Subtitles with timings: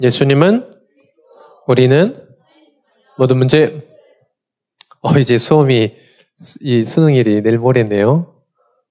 [0.00, 0.78] 예수님은
[1.66, 2.28] 우리는
[3.16, 3.88] 모든 문제
[5.00, 5.96] 어 이제 수험이
[6.60, 8.44] 이 수능일이 내일 모레네요.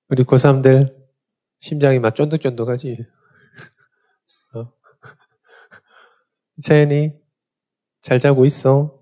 [0.10, 0.96] 우리 고3들
[1.60, 3.05] 심장이 막 쫀득쫀득하지.
[4.55, 4.71] 어?
[6.63, 7.13] 자연이
[8.01, 8.99] 잘 자고 있어.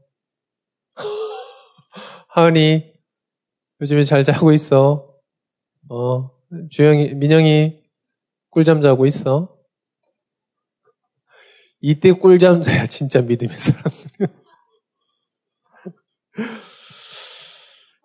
[2.27, 2.93] 하은이
[3.79, 5.15] 요즘에 잘 자고 있어.
[5.89, 6.31] 어
[6.69, 7.81] 주영이 민영이
[8.49, 9.57] 꿀잠 자고 있어.
[11.85, 13.83] 이때 꿀잠 자야 진짜 믿음의 사람.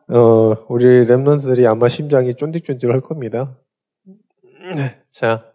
[0.08, 3.56] 어, 우리 랩런트들이 아마 심장이 쫀득쫀득 할 겁니다.
[5.10, 5.52] 자.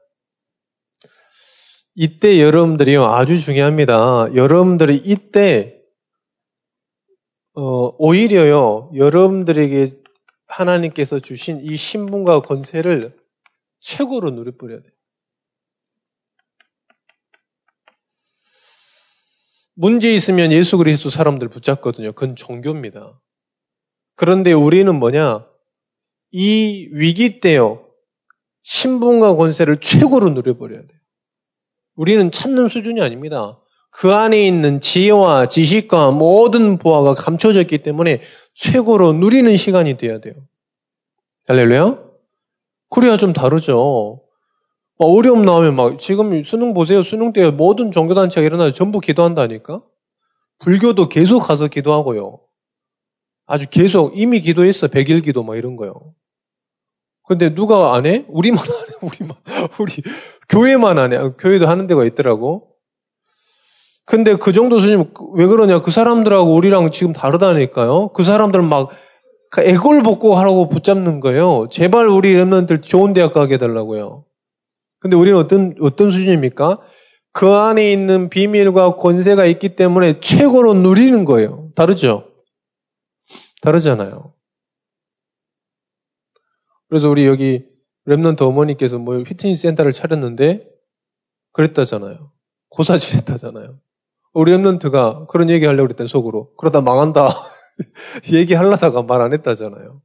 [1.95, 4.33] 이때 여러분들이요, 아주 중요합니다.
[4.35, 5.81] 여러분들이 이때,
[7.55, 10.01] 어, 오히려요, 여러분들에게
[10.47, 13.17] 하나님께서 주신 이 신분과 권세를
[13.81, 14.92] 최고로 누려버려야 돼요.
[19.75, 22.13] 문제 있으면 예수 그리스도 사람들 붙잡거든요.
[22.13, 23.19] 그건 종교입니다.
[24.15, 25.45] 그런데 우리는 뭐냐?
[26.31, 27.89] 이 위기 때요.
[28.63, 30.99] 신분과 권세를 최고로 누려버려야 돼요.
[31.95, 33.59] 우리는 찾는 수준이 아닙니다.
[33.91, 38.21] 그 안에 있는 지혜와 지식과 모든 보화가 감춰져 있기 때문에
[38.55, 40.33] 최고로 누리는 시간이 돼야 돼요.
[41.47, 41.99] 할렐루야?
[42.89, 44.23] 그래야 좀 다르죠.
[45.05, 47.03] 어려움 나오면 막 지금 수능 보세요.
[47.03, 49.81] 수능 때 모든 종교단체가 일어나서 전부 기도한다니까.
[50.59, 52.39] 불교도 계속 가서 기도하고요.
[53.45, 54.87] 아주 계속 이미 기도했어.
[54.87, 56.13] 백일 기도 막 이런 거요.
[57.25, 58.25] 근데 누가 안 해?
[58.27, 58.93] 우리만 안 해.
[59.01, 59.37] 우리만
[59.79, 59.93] 우리
[60.49, 61.17] 교회만 안 해.
[61.37, 62.69] 교회도 하는 데가 있더라고.
[64.05, 65.81] 근데 그 정도 수준 왜 그러냐?
[65.81, 68.09] 그 사람들하고 우리랑 지금 다르다니까요.
[68.09, 68.89] 그 사람들은 막
[69.57, 71.67] 애걸복걸 하라고 붙잡는 거예요.
[71.69, 74.25] 제발 우리 remnant들 좋은 대학 가게 해달라고요.
[75.03, 76.79] 근데 우리는 어떤, 어떤 수준입니까?
[77.33, 81.71] 그 안에 있는 비밀과 권세가 있기 때문에 최고로 누리는 거예요.
[81.75, 82.31] 다르죠?
[83.61, 84.33] 다르잖아요.
[86.87, 87.65] 그래서 우리 여기
[88.07, 90.69] remnant 어머니께서 뭐 피트니스 센터를 차렸는데
[91.51, 92.31] 그랬다잖아요.
[92.69, 93.77] 고사질 했다잖아요.
[94.33, 96.53] 우리 랩넌트가 그런 얘기 하려고 그랬더니 속으로.
[96.55, 97.27] 그러다 망한다.
[98.31, 100.01] 얘기하려다가 말 안 했다잖아요.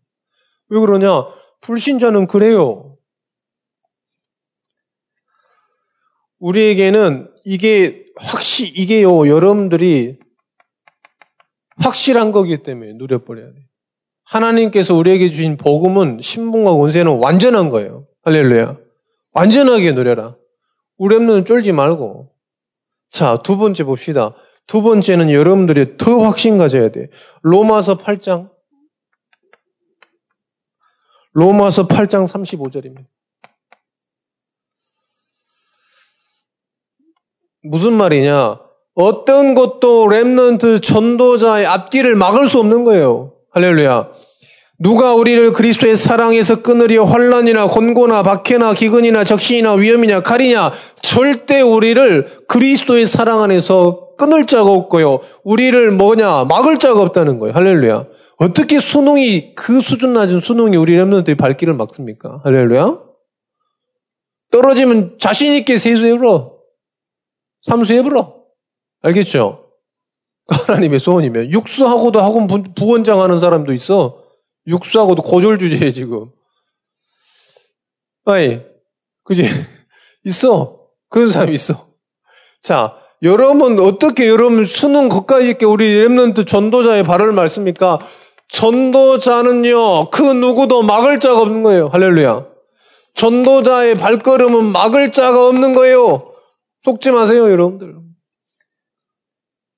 [0.71, 1.25] 왜 그러냐?
[1.61, 2.88] 불신자는 그래요.
[6.39, 10.19] 우리에게는 이게 확실, 이게요, 여러분들이
[11.77, 13.65] 확실한 거기 때문에 누려버려야 돼요.
[14.25, 18.07] 하나님께서 우리에게 주신 복음은 신분과 권세는 완전한 거예요.
[18.23, 18.77] 할렐루야.
[19.33, 20.37] 완전하게 누려라.
[20.97, 22.31] 우리 없는 쫄지 말고.
[23.11, 24.35] 자, 두 번째 봅시다.
[24.67, 27.09] 두 번째는 여러분들이 더 확신 가져야 돼.
[27.43, 28.51] 로마서 8장.
[31.33, 33.07] 로마서 8장 35절입니다.
[37.63, 38.61] 무슨 말이냐?
[38.95, 43.33] 어떤 것도 랩런트 전도자의 앞길을 막을 수 없는 거예요.
[43.53, 44.09] 할렐루야.
[44.81, 53.07] 누가 우리를 그리스도의 사랑에서 끊으려 환란이나 곤고나 박해나 기근이나 적신이나 위험이냐 칼이냐 절대 우리를 그리스도의
[53.07, 55.21] 사랑 안에서 끊을 자가 없고요.
[55.43, 57.55] 우리를 뭐냐 막을 자가 없다는 거예요.
[57.55, 58.07] 할렐루야.
[58.37, 62.41] 어떻게 수능이 그 수준 낮은 수능이 우리 랩런트의 발길을 막습니까?
[62.45, 62.99] 할렐루야.
[64.53, 66.58] 떨어지면 자신 있게 세수해버려.
[67.63, 68.35] 삼수해버려.
[69.03, 69.71] 알겠죠?
[70.49, 71.53] 하나님의 소원이면.
[71.53, 74.23] 육수하고도 학원 부원장 하는 사람도 있어.
[74.67, 76.31] 육수하고도 고졸 주제에 지금.
[78.25, 78.61] 아니,
[79.25, 79.45] 그지?
[80.25, 80.79] 있어.
[81.09, 81.89] 그런 사람이 있어.
[82.63, 87.99] 자, 여러분, 어떻게 여러분 수능 거까지 있게 우리 랩런트 전도자의 발을 말습니까?
[88.49, 91.89] 전도자는요, 그 누구도 막을 자가 없는 거예요.
[91.89, 92.47] 할렐루야.
[93.15, 96.28] 전도자의 발걸음은 막을 자가 없는 거예요.
[96.81, 97.97] 속지 마세요, 여러분들.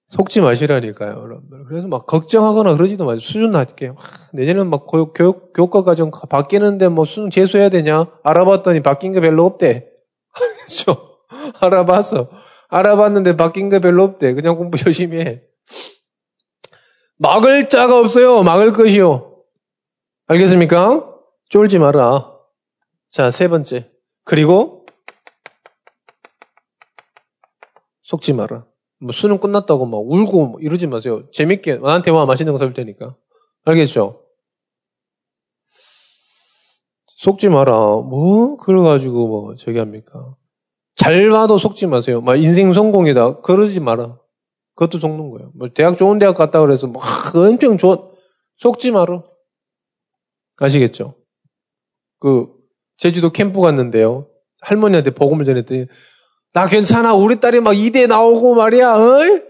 [0.08, 1.64] 속지 마시라니까요, 여러분들.
[1.66, 3.20] 그래서 막 걱정하거나 그러지도 마세요.
[3.20, 3.92] 수준 낮게.
[4.32, 8.06] 내년은 막 교육, 교육, 교과 과정 바뀌는데 뭐 수능 재수해야 되냐?
[8.24, 9.88] 알아봤더니 바뀐 게 별로 없대.
[10.34, 11.18] 알겠죠?
[11.60, 12.28] 알아봤어.
[12.68, 14.34] 알아봤는데 바뀐 게 별로 없대.
[14.34, 15.42] 그냥 공부 열심히 해.
[17.18, 18.42] 막을 자가 없어요.
[18.42, 19.42] 막을 것이요.
[20.26, 21.06] 알겠습니까?
[21.50, 22.32] 쫄지 마라.
[23.10, 23.90] 자, 세 번째.
[24.24, 24.79] 그리고
[28.10, 28.66] 속지 마라.
[28.98, 31.30] 뭐 수능 끝났다고 막 울고 뭐 이러지 마세요.
[31.30, 33.14] 재밌게 나한테 와 맛있는 거 사줄 테니까.
[33.64, 34.24] 알겠죠?
[37.06, 37.72] 속지 마라.
[37.72, 40.34] 뭐 그래 가지고 뭐 저기 합니까?
[40.96, 42.20] 잘 봐도 속지 마세요.
[42.20, 43.42] 막 인생 성공이다.
[43.42, 44.18] 그러지 마라.
[44.74, 45.52] 그것도 속는 거예요.
[45.54, 47.00] 뭐 대학 좋은 대학 갔다 그래서 막
[47.36, 47.96] 엄청 좋아
[48.56, 49.22] 속지 마라.
[50.56, 51.14] 아시겠죠?
[52.18, 52.48] 그
[52.96, 54.28] 제주도 캠프 갔는데요.
[54.62, 55.86] 할머니한테 복음을 전했더니
[56.52, 57.14] 나 괜찮아.
[57.14, 58.94] 우리 딸이 막 이대 나오고 말이야.
[58.94, 59.42] 어이?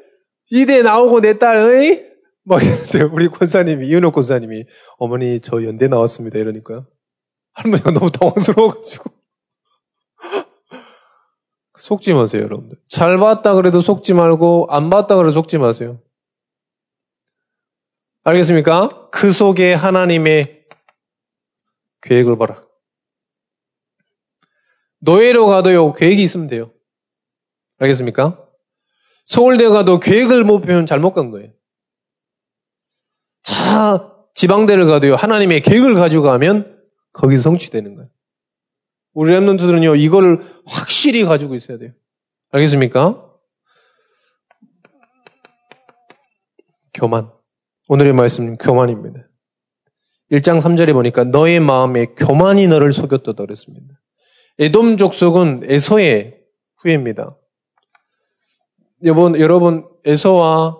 [0.50, 2.02] 이대 나오고 내 딸, 어이?
[2.44, 4.64] 막 이랬는데 우리 권사님이, 이은호 권사님이
[4.98, 6.38] 어머니 저 연대 나왔습니다.
[6.38, 6.86] 이러니까
[7.52, 9.04] 할머니가 너무 당황스러워가지고
[11.78, 12.78] 속지 마세요, 여러분들.
[12.88, 16.02] 잘 봤다 그래도 속지 말고 안 봤다 그래도 속지 마세요.
[18.24, 19.08] 알겠습니까?
[19.10, 20.66] 그 속에 하나님의
[22.02, 22.62] 계획을 봐라.
[25.00, 26.72] 노예로 가도요, 계획이 있으면 돼요.
[27.80, 28.46] 알겠습니까?
[29.24, 31.50] 서울대 가도 계획을 못 펴면 잘못 간 거예요.
[33.42, 36.82] 자, 지방대를 가도요, 하나님의 계획을 가지고 가면
[37.12, 38.10] 거기서 성취되는 거예요.
[39.12, 41.92] 우리 랩런트들은요, 이거를 확실히 가지고 있어야 돼요.
[42.52, 43.26] 알겠습니까?
[46.94, 47.30] 교만.
[47.88, 49.20] 오늘의 말씀은 교만입니다.
[50.30, 54.00] 1장 3절에 보니까 너의 마음에 교만이 너를 속였다 그랬습니다.
[54.58, 56.40] 에돔 족속은 에서의
[56.76, 57.36] 후예입니다.
[59.02, 60.76] 여러분, 여러분 에서와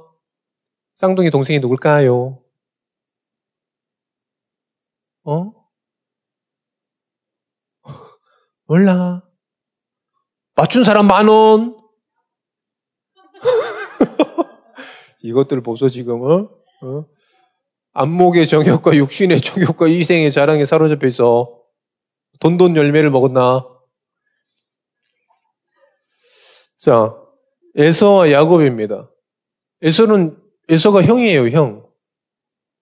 [0.93, 2.43] 쌍둥이 동생이 누굴까요?
[5.25, 5.53] 어?
[8.67, 9.23] 몰라.
[10.55, 11.79] 맞춘 사람 만 원.
[15.23, 16.51] 이것들 보소 지금 어?
[16.83, 17.07] 어?
[17.93, 21.59] 안목의 정욕과 육신의 정욕과 이생의 자랑에 사로잡혀 있어.
[22.41, 23.67] 돈돈 열매를 먹었나?
[26.79, 27.15] 자,
[27.77, 29.11] 에서와 야곱입니다.
[29.83, 30.37] 에서는
[30.69, 31.87] 에서가 형이에요, 형.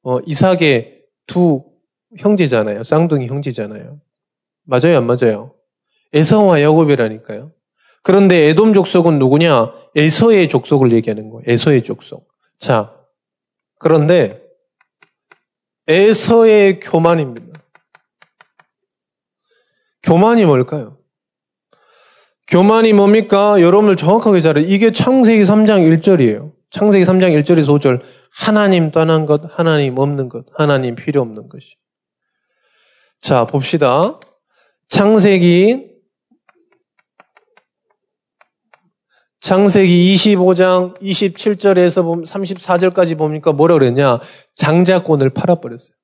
[0.02, 1.64] 어, 이삭의 두
[2.17, 2.85] 형제잖아요.
[2.85, 4.00] 쌍둥이 형제잖아요.
[4.64, 5.55] 맞아요, 안 맞아요?
[6.12, 7.52] 에서와 야곱이라니까요.
[8.02, 9.73] 그런데 에돔 족속은 누구냐?
[9.94, 11.44] 에서의 족속을 얘기하는 거예요.
[11.46, 12.29] 에서의 족속.
[12.58, 12.94] 자,
[13.79, 14.43] 그런데
[15.87, 17.61] 에서의 교만입니다.
[20.02, 20.99] 교만이 뭘까요?
[22.49, 23.61] 교만이 뭡니까?
[23.61, 24.65] 여러분들 정확하게 잘 알아요.
[24.67, 26.53] 이게 창세기 3장 1절이에요.
[26.71, 28.00] 창세기 3장 1절에서 5절.
[28.31, 31.77] 하나님 떠난 것, 하나님 없는 것, 하나님 필요 없는 것이.
[33.21, 34.19] 자, 봅시다.
[34.89, 35.89] 창세기
[39.41, 44.21] 창세기 25장 27절에서 보면 34절까지 보니까 뭐라 그랬냐?
[44.56, 45.95] 장자권을 팔아버렸어요.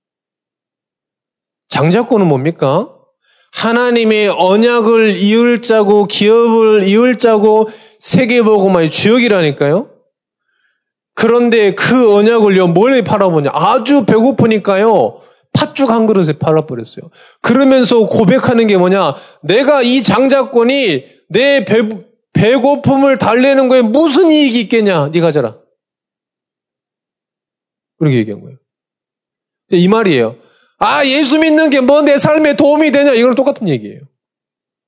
[1.68, 2.94] 장자권은 뭡니까?
[3.54, 7.68] 하나님의 언약을 이을 자고 기업을 이을 자고
[8.00, 9.90] 세계보고만의 주역이라니까요.
[11.14, 13.50] 그런데 그 언약을요, 뭘 팔아보냐?
[13.54, 15.20] 아주 배고프니까요,
[15.52, 17.10] 팥죽 한 그릇에 팔아버렸어요.
[17.40, 19.14] 그러면서 고백하는 게 뭐냐?
[19.42, 21.88] 내가 이 장자권이 내 배,
[22.32, 25.08] 배고픔을 달래는 거에 무슨 이익이 있겠냐?
[25.08, 25.56] 네가 자라.
[27.98, 28.58] 그렇게 얘기한 거예요.
[29.70, 30.43] 이 말이에요.
[30.84, 33.12] 아, 예수 믿는 게 뭐 내 삶에 도움이 되냐?
[33.12, 34.00] 이거랑 똑같은 얘기예요.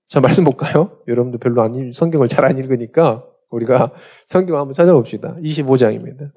[0.09, 0.99] 자, 말씀 볼까요?
[1.09, 3.93] 여러분들 별로 안, 성경을 잘 안 읽으니까 우리가
[4.27, 5.37] 성경 한번 찾아봅시다.
[5.43, 6.31] 25장입니다.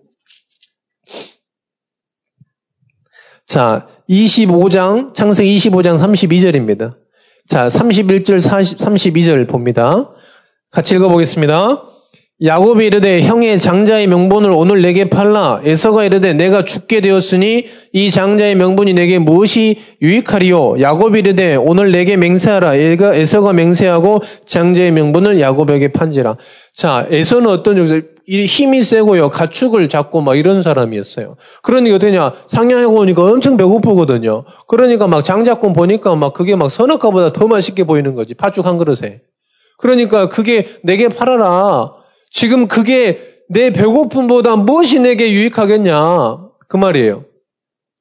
[3.46, 6.98] 자, 25장, 창세기 25장 32절입니다.
[7.48, 10.12] 자, 31절, 40, 32절 봅니다.
[10.72, 11.84] 같이 읽어보겠습니다.
[12.42, 15.60] 야곱이 이르되 형의 장자의 명분을 오늘 내게 팔라.
[15.66, 20.80] 에서가 이르되 내가 죽게 되었으니 이 장자의 명분이 내게 무엇이 유익하리요?
[20.80, 22.76] 야곱이 이르되 오늘 내게 맹세하라.
[22.76, 26.38] 에서가 맹세하고 장자의 명분을 야곱에게 판지라.
[26.74, 28.04] 자, 에서는 어떤 종류?
[28.26, 29.32] 힘이 세고요.
[29.32, 31.36] 가축을 잡고 막 이런 사람이었어요.
[31.62, 32.36] 그러니까 어떠냐?
[32.48, 34.46] 상냥하고 오니까 엄청 배고프거든요.
[34.68, 38.34] 그러니까 막 장자권 보니까 막 그게 막 선악과보다 더 맛있게 보이는 거지.
[38.34, 39.20] 파죽 한 그릇에.
[39.78, 41.99] 그러니까 그게 내게 팔아라.
[42.30, 45.96] 지금 그게 내 배고픔보다 무엇이 내게 유익하겠냐?
[46.68, 47.26] 그 말이에요.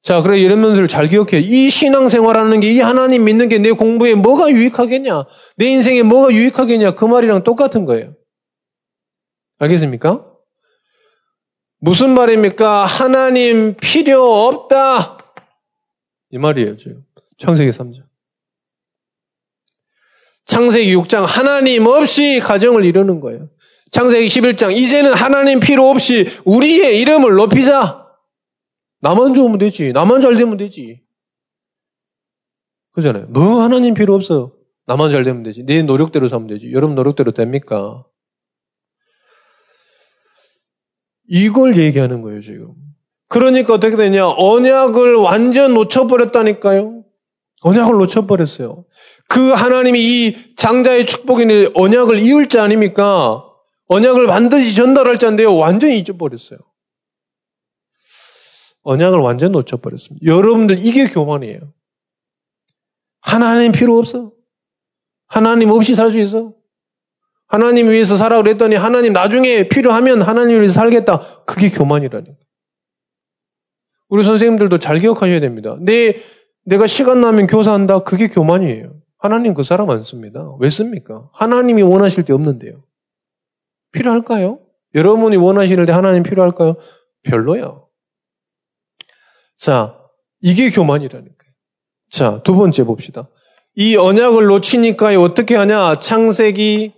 [0.01, 1.39] 자, 그래, 이런 면들을 잘 기억해.
[1.39, 5.25] 이 신앙생활하는 게, 이 하나님 믿는 게 내 공부에 뭐가 유익하겠냐?
[5.57, 6.95] 내 인생에 뭐가 유익하겠냐?
[6.95, 8.15] 그 말이랑 똑같은 거예요.
[9.57, 10.25] 알겠습니까?
[11.81, 12.85] 무슨 말입니까?
[12.85, 15.17] 하나님 필요 없다.
[16.31, 17.03] 이 말이에요, 지금.
[17.37, 18.03] 창세기 3장.
[20.45, 23.49] 창세기 6장, 하나님 없이 가정을 이루는 거예요.
[23.91, 28.05] 창세기 11장 이제는 하나님 필요 없이 우리의 이름을 높이자.
[29.01, 29.93] 나만 좋으면 되지.
[29.93, 31.01] 나만 잘 되면 되지.
[32.91, 33.27] 그잖아요.
[33.29, 34.53] 뭐 하나님 필요 없어.
[34.85, 35.63] 나만 잘 되면 되지.
[35.63, 36.71] 내 노력대로 살면 되지.
[36.71, 38.05] 여러분 노력대로 됩니까?
[41.27, 42.73] 이걸 얘기하는 거예요, 지금.
[43.29, 44.27] 그러니까 어떻게 되냐?
[44.27, 47.03] 언약을 완전 놓쳐버렸다니까요.
[47.61, 48.85] 언약을 놓쳐버렸어요.
[49.27, 53.48] 그 하나님이 이 장자의 축복인 언약을 이을 자 아닙니까?
[53.89, 55.55] 언약을 반드시 전달할 자인데요.
[55.55, 56.59] 완전히 잊어버렸어요.
[58.83, 60.25] 언약을 완전 놓쳐버렸습니다.
[60.25, 61.73] 여러분들 이게 교만이에요.
[63.21, 64.31] 하나님 필요 없어.
[65.27, 66.53] 하나님 없이 살 수 있어.
[67.47, 71.43] 하나님 위해서 살아 그랬더니 하나님 나중에 필요하면 하나님 위해서 살겠다.
[71.45, 72.27] 그게 교만이라니.
[74.09, 75.75] 우리 선생님들도 잘 기억하셔야 됩니다.
[75.81, 76.13] 내,
[76.63, 78.03] 내가 시간 나면 교사한다.
[78.03, 79.01] 그게 교만이에요.
[79.17, 80.47] 하나님 그 사람 안 씁니다.
[80.59, 81.29] 왜 씁니까?
[81.33, 82.83] 하나님이 원하실 때 없는데요.
[83.91, 84.59] 필요할까요?
[84.95, 86.75] 여러분이 원하시는 때 하나님 필요할까요?
[87.23, 87.87] 별로요.
[89.57, 89.95] 자,
[90.41, 91.49] 이게 교만이라니까요.
[92.09, 93.29] 자, 두 번째 봅시다.
[93.75, 95.95] 이 언약을 놓치니까 어떻게 하냐?
[95.95, 96.93] 창세기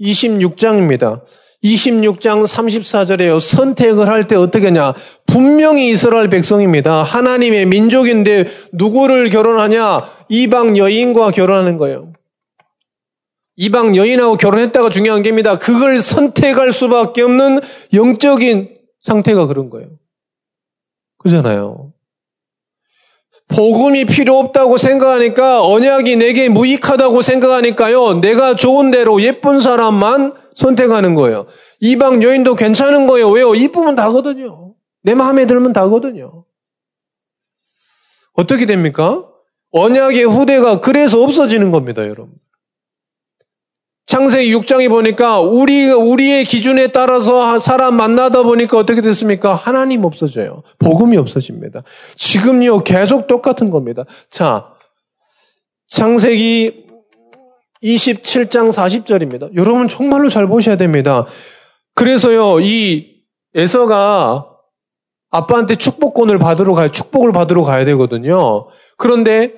[0.00, 1.22] 26장입니다.
[1.64, 3.40] 26장 34절에요.
[3.40, 4.94] 선택을 할 때 어떻게 하냐?
[5.26, 7.02] 분명히 이스라엘 백성입니다.
[7.02, 10.08] 하나님의 민족인데 누구를 결혼하냐?
[10.28, 12.12] 이방 여인과 결혼하는 거예요.
[13.60, 15.58] 이방 여인하고 결혼했다가 중요한 게입니다.
[15.58, 17.58] 그걸 선택할 수밖에 없는
[17.92, 19.88] 영적인 상태가 그런 거예요.
[21.18, 21.92] 그잖아요.
[23.48, 28.20] 복음이 필요 없다고 생각하니까 언약이 내게 무익하다고 생각하니까요.
[28.20, 31.46] 내가 좋은 대로 예쁜 사람만 선택하는 거예요.
[31.80, 33.28] 이방 여인도 괜찮은 거예요.
[33.30, 33.56] 왜요?
[33.56, 34.74] 이쁘면 다거든요.
[35.02, 36.44] 내 마음에 들면 다거든요.
[38.34, 39.26] 어떻게 됩니까?
[39.72, 42.30] 언약의 후대가 그래서 없어지는 겁니다, 여러분.
[44.08, 49.54] 창세기 6장에 보니까 우리 우리의 기준에 따라서 사람 만나다 보니까 어떻게 됐습니까?
[49.54, 50.62] 하나님 없어져요.
[50.78, 51.82] 복음이 없어집니다.
[52.16, 54.06] 지금요 계속 똑같은 겁니다.
[54.30, 54.68] 자,
[55.88, 56.86] 창세기
[57.82, 59.54] 27장 40절입니다.
[59.54, 61.26] 여러분 정말로 잘 보셔야 됩니다.
[61.94, 63.18] 그래서요 이
[63.54, 64.46] 에서가
[65.30, 66.90] 아빠한테 축복권을 받으러 가요.
[66.90, 68.68] 축복을 받으러 가야 되거든요.
[68.96, 69.52] 그런데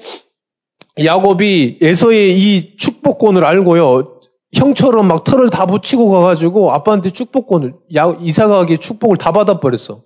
[1.03, 4.20] 야곱이 에서의 이 축복권을 알고요.
[4.53, 10.03] 형처럼 막 털을 다 붙이고 가가지고 아빠한테 축복권을, 야, 이사가게 축복을 다 받아버렸어.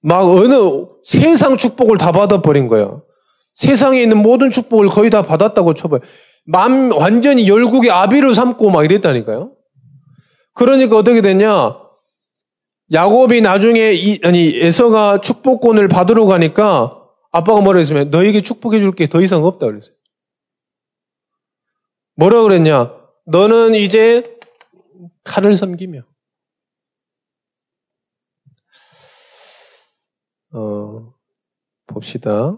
[0.00, 3.00] 막 어느 세상 축복을 다 받아버린 거야.
[3.54, 6.00] 세상에 있는 모든 축복을 거의 다 받았다고 쳐봐요.
[6.46, 9.52] 맘, 완전히 열국의 아비를 삼고 막 이랬다니까요.
[10.54, 11.76] 그러니까 어떻게 됐냐?
[12.92, 16.98] 야곱이 나중에 이, 아니 에서가 축복권을 받으러 가니까
[17.30, 19.94] 아빠가 뭐라 했으면 너에게 축복해 줄 게 더 이상 없다 그랬어요.
[22.16, 22.92] 뭐라 그랬냐?
[23.24, 24.38] 너는 이제
[25.24, 26.02] 칼을 섬기며
[30.54, 31.14] 어,
[31.86, 32.56] 봅시다.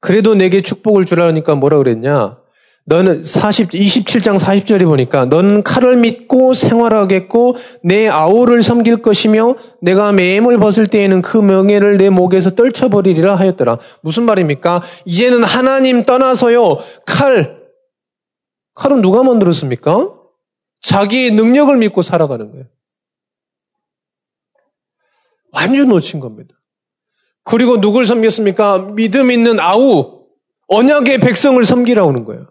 [0.00, 2.40] 그래도 내게 축복을 주라니까 뭐라 그랬냐?
[2.86, 10.58] 너는 40, 27장 40절에 보니까 너는 칼을 믿고 생활하겠고 내 아우를 섬길 것이며 내가 매임을
[10.58, 13.78] 벗을 때에는 그 명예를 내 목에서 떨쳐버리리라 하였더라.
[14.00, 14.82] 무슨 말입니까?
[15.04, 17.59] 이제는 하나님 떠나서요, 칼,
[18.74, 20.14] 칼은 누가 만들었습니까?
[20.80, 22.66] 자기의 능력을 믿고 살아가는 거예요.
[25.52, 26.54] 완전 놓친 겁니다.
[27.44, 28.92] 그리고 누굴 섬겼습니까?
[28.94, 30.26] 믿음 있는 아우,
[30.68, 32.46] 언약의 백성을 섬기라고 하는 거예요.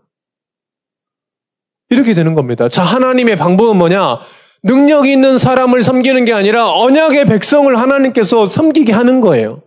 [1.89, 2.67] 이렇게 되는 겁니다.
[2.67, 4.19] 자, 하나님의 방법은 뭐냐?
[4.61, 9.63] 능력 있는 사람을 섬기는 게 아니라 언약의 백성을 하나님께서 섬기게 하는 거예요.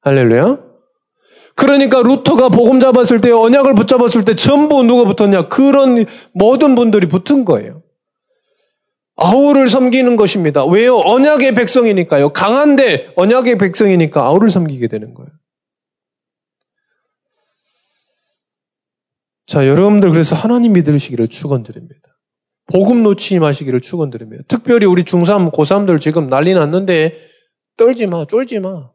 [0.00, 0.63] 할렐루야.
[1.54, 5.48] 그러니까 루터가 복음 잡았을 때 언약을 붙잡았을 때 전부 누가 붙었냐?
[5.48, 7.82] 그런 모든 분들이 붙은 거예요.
[9.16, 10.64] 아우를 섬기는 것입니다.
[10.64, 10.96] 왜요?
[10.96, 12.32] 언약의 백성이니까요.
[12.32, 15.30] 강한데 언약의 백성이니까 아우를 섬기게 되는 거예요.
[19.46, 22.00] 자, 여러분들 그래서 하나님 믿으시기를 축원드립니다.
[22.72, 24.42] 복음 놓치지 마시기를 축원드립니다.
[24.48, 27.16] 특별히 우리 중3, 고3들 지금 난리 났는데
[27.76, 28.93] 떨지 마, 쫄지 마.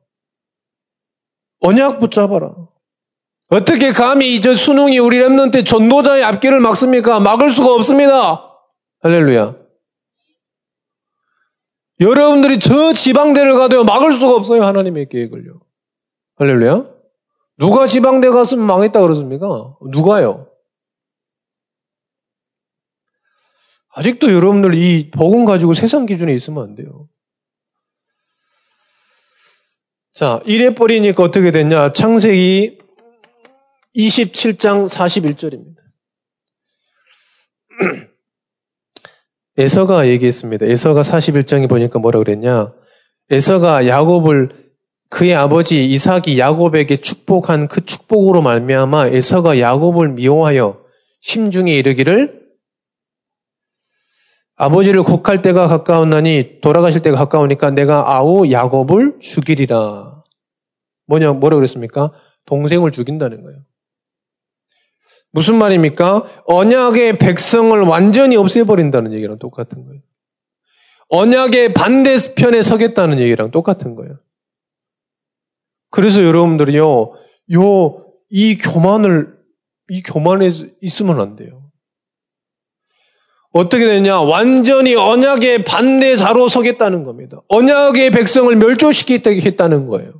[1.62, 2.56] 언약 붙잡아라.
[3.50, 7.20] 어떻게 감히 이제 수능이 우리 랩런때 전도자의 앞길을 막습니까?
[7.20, 8.46] 막을 수가 없습니다.
[9.01, 9.56] 할렐루야.
[12.01, 14.63] 여러분들이 저 지방대를 가도 막을 수가 없어요.
[14.63, 15.60] 하나님의 계획을요.
[16.36, 16.86] 할렐루야.
[17.58, 19.75] 누가 지방대 갔으면 망했다 그러습니까?
[19.82, 20.48] 누가요?
[23.89, 27.09] 아직도 여러분들 이 복음 가지고 세상 기준에 있으면 안 돼요.
[30.13, 31.94] 자, 이래 버리니까 어떻게 됐냐?
[31.94, 32.80] 창세기
[33.96, 35.78] 27장 41절입니다.
[39.58, 40.66] 에서가 얘기했습니다.
[40.66, 42.74] 에서가 41장에 보니까 뭐라 그랬냐?
[43.30, 44.74] 에서가 야곱을
[45.10, 50.84] 그의 아버지 이삭이 야곱에게 축복한 그 축복으로 말미암아 에서가 야곱을 미워하여
[51.22, 52.38] 심중에 이르기를
[54.62, 60.22] 아버지를 곡할 때가 가까웠나니 돌아가실 때가 가까우니까 내가 아우 야곱을 죽이리라.
[61.08, 62.12] 뭐냐 뭐라 그랬습니까?
[62.46, 63.62] 동생을 죽인다는 거예요.
[65.32, 66.44] 무슨 말입니까?
[66.46, 70.01] 언약의 백성을 완전히 없애버린다는 얘기랑 똑같은 거예요.
[71.08, 74.20] 언약의 반대편에 서겠다는 얘기랑 똑같은 거예요.
[75.89, 77.13] 그래서 여러분들이요,
[77.54, 79.38] 요, 이 교만을,
[79.88, 80.50] 이 교만에
[80.82, 81.59] 있으면 안 돼요.
[83.51, 84.22] 어떻게 되냐?
[84.22, 87.41] 완전히 언약의 반대자로 서겠다는 겁니다.
[87.48, 90.13] 언약의 백성을 멸조시키겠다는 거예요.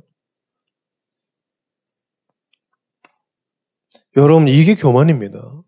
[4.16, 5.62] 여러분, 이게 교만입니다.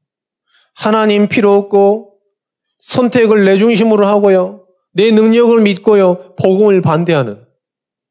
[0.74, 2.18] 하나님 필요 없고,
[2.80, 4.66] 선택을 내 중심으로 하고요.
[4.92, 6.34] 내 능력을 믿고요.
[6.34, 7.44] 복음을 반대하는.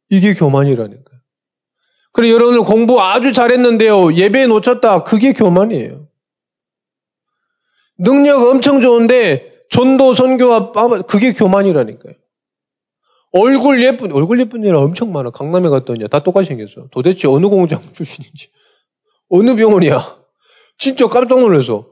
[0.10, 1.22] 이게 교만이라는 거예요.
[2.13, 4.13] 그래, 여러분들 공부 아주 잘했는데요.
[4.15, 5.03] 예배 놓쳤다.
[5.03, 6.00] 그게 교만이에요.
[8.03, 10.72] 능력 엄청 좋은데 전도 선교와
[11.03, 12.13] 그게 교만이라니까요.
[13.34, 15.29] 얼굴 예쁜 얼굴 예쁜 애라 엄청 많아.
[15.29, 16.88] 강남에 갔더니 다 똑같이 생겼어.
[16.91, 18.50] 도대체 어느 공장 출신인지
[19.29, 20.20] 어느 병원이야.
[20.77, 21.88] 진짜 깜짝 놀라서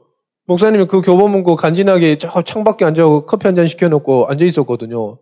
[0.46, 5.18] 목사님이 그 교보문 그 간지나게 저 창밖에 앉아 커피 한 잔 시켜놓고 앉아 있었거든요.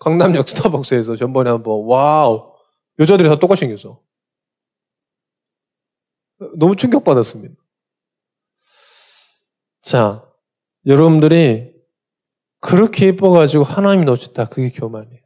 [0.00, 2.52] 강남역 스타벅스에서 전번에 한번 wow
[2.98, 4.00] 여자들이 다 똑같이 생겼어.
[6.56, 7.54] 너무 충격받았습니다.
[9.84, 10.26] 자,
[10.86, 11.74] 여러분들이
[12.60, 14.46] 그렇게 예뻐가지고 하나님 놓쳤다.
[14.46, 15.20] 그게 교만이에요.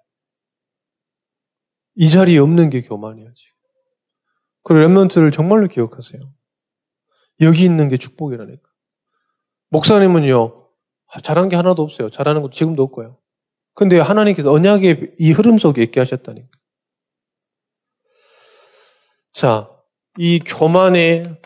[1.95, 3.57] 이 자리에 없는 게 교만이야, 지금.
[4.65, 6.21] 그 랩런트를 정말로 기억하세요.
[7.41, 8.69] 여기 있는 게 축복이라니까.
[9.71, 10.69] 목사님은요,
[11.07, 12.11] 아, 잘한 게 하나도 없어요.
[12.11, 13.17] 잘하는 것도 지금도 없고요.
[13.75, 16.49] 근데 하나님께서 언약의 이 흐름 속에 있게 하셨다니까.
[19.31, 19.71] 자,
[20.17, 21.41] 이 교만의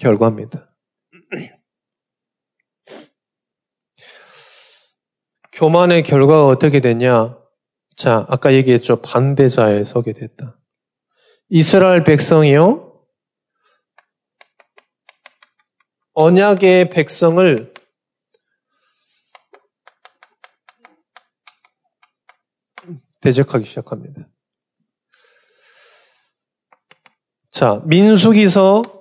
[0.00, 0.74] 결과입니다.
[5.52, 7.38] 교만의 결과가 어떻게 되냐?
[7.96, 9.02] 자, 아까 얘기했죠.
[9.02, 10.58] 반대자에 서게 됐다.
[11.50, 12.86] 이스라엘 백성이요.
[16.14, 17.74] 언약의 백성을
[23.20, 24.28] 대적하기 시작합니다.
[27.50, 28.99] 자, 민수기서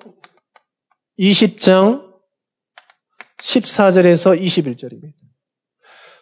[1.19, 2.09] 20장
[3.37, 5.13] 14절에서 21절입니다.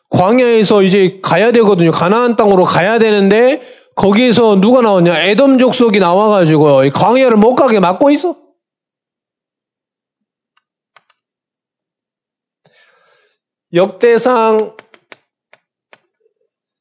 [0.09, 1.91] 광야에서 이제 가야 되거든요.
[1.91, 3.61] 가나안 땅으로 가야 되는데
[3.95, 5.19] 거기에서 누가 나왔냐?
[5.23, 8.35] 에돔 족속이 나와가지고 광야를 못 가게 막고 있어.
[13.73, 14.77] 역대상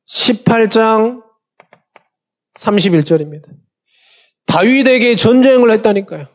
[0.07, 1.23] 18장
[2.55, 3.49] 31절입니다.
[4.47, 6.29] 다윗에게 전쟁을 했다니까요.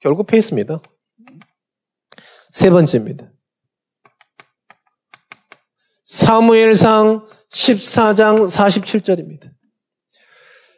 [0.00, 0.82] 결국 패했습니다.
[2.52, 3.32] 세 번째입니다.
[6.04, 9.50] 사무엘상 14장 47절입니다.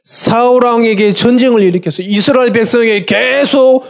[0.05, 3.85] 사울왕에게 전쟁을 일으켜서 이스라엘 백성에게 계속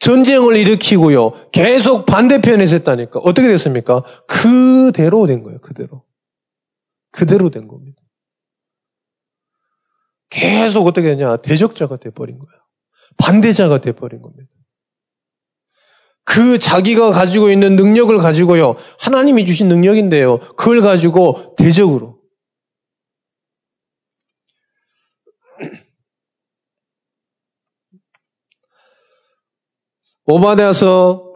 [0.00, 1.50] 전쟁을 일으키고요.
[1.52, 3.20] 계속 반대편에서 했다니까.
[3.20, 4.02] 어떻게 됐습니까?
[4.26, 5.60] 그대로 된 거예요.
[5.60, 6.04] 그대로.
[7.12, 8.02] 그대로 된 겁니다.
[10.28, 11.36] 계속 어떻게 되냐.
[11.38, 12.62] 대적자가 돼버린 거예요.
[13.16, 14.50] 반대자가 돼버린 겁니다.
[16.24, 18.76] 그 자기가 가지고 있는 능력을 가지고요.
[18.98, 20.38] 하나님이 주신 능력인데요.
[20.56, 22.20] 그걸 가지고 대적으로.
[30.24, 31.32] 오바데아서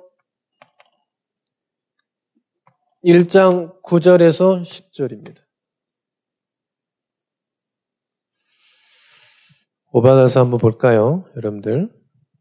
[3.05, 5.47] 1장 9절에서 10절입니다.
[9.93, 11.25] 오바다서 한번 볼까요?
[11.37, 11.91] 여러분들.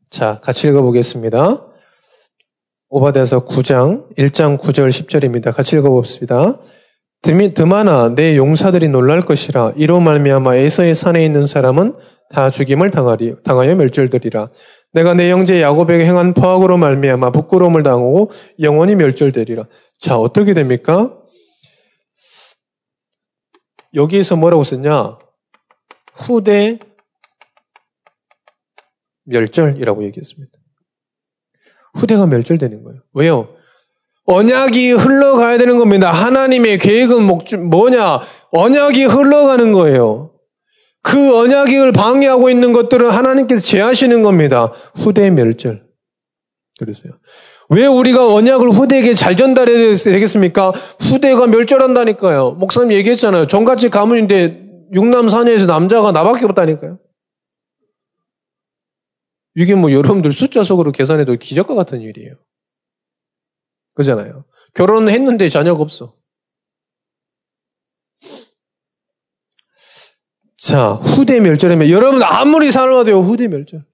[0.09, 1.74] 자, 같이 읽어보겠습니다.
[2.89, 5.53] 오바데서 9장 1장 9절 10절입니다.
[5.53, 6.59] 같이 읽어봅시다.
[7.21, 11.95] 드마나 내 용사들이 놀랄 것이라 이로 말미암아 에서의 산에 있는 사람은
[12.29, 14.49] 다 죽임을 당하리 당하여 멸절되리라.
[14.93, 19.67] 내가 내 형제 야곱에게 행한 포악으로 말미암아 부끄러움을 당하고 영원히 멸절되리라.
[19.99, 21.17] 자 어떻게 됩니까?
[23.95, 25.17] 여기에서 뭐라고 썼냐?
[26.13, 26.77] 후대
[29.25, 30.64] 멸절이라고 얘기했습니다.
[31.95, 32.99] 후대가 멸절되는 거예요.
[33.13, 33.47] 왜요?
[34.25, 36.11] 언약이 흘러가야 되는 겁니다.
[36.11, 38.21] 하나님의 계획은 뭐냐?
[38.51, 40.31] 언약이 흘러가는 거예요.
[41.01, 44.71] 그 언약을 방해하고 있는 것들은 하나님께서 제하시는 겁니다.
[44.95, 45.83] 후대 멸절.
[46.79, 47.13] 그러세요.
[47.69, 50.71] 왜 우리가 언약을 후대에게 잘 전달해야 되겠습니까?
[50.99, 52.51] 후대가 멸절한다니까요.
[52.53, 53.47] 목사님 얘기했잖아요.
[53.47, 56.97] 종같이 가문인데 육남 사녀에서 남자가 나밖에 없다니까요.
[59.55, 62.35] 이게 뭐 여러분들 숫자 속으로 계산해도 기적과 같은 일이에요.
[63.93, 64.45] 그잖아요.
[64.73, 66.15] 결혼을 했는데 자녀가 없어.
[70.57, 73.85] 자, 후대 멸절이면 여러분 아무리 살아도요, 후대 멸절.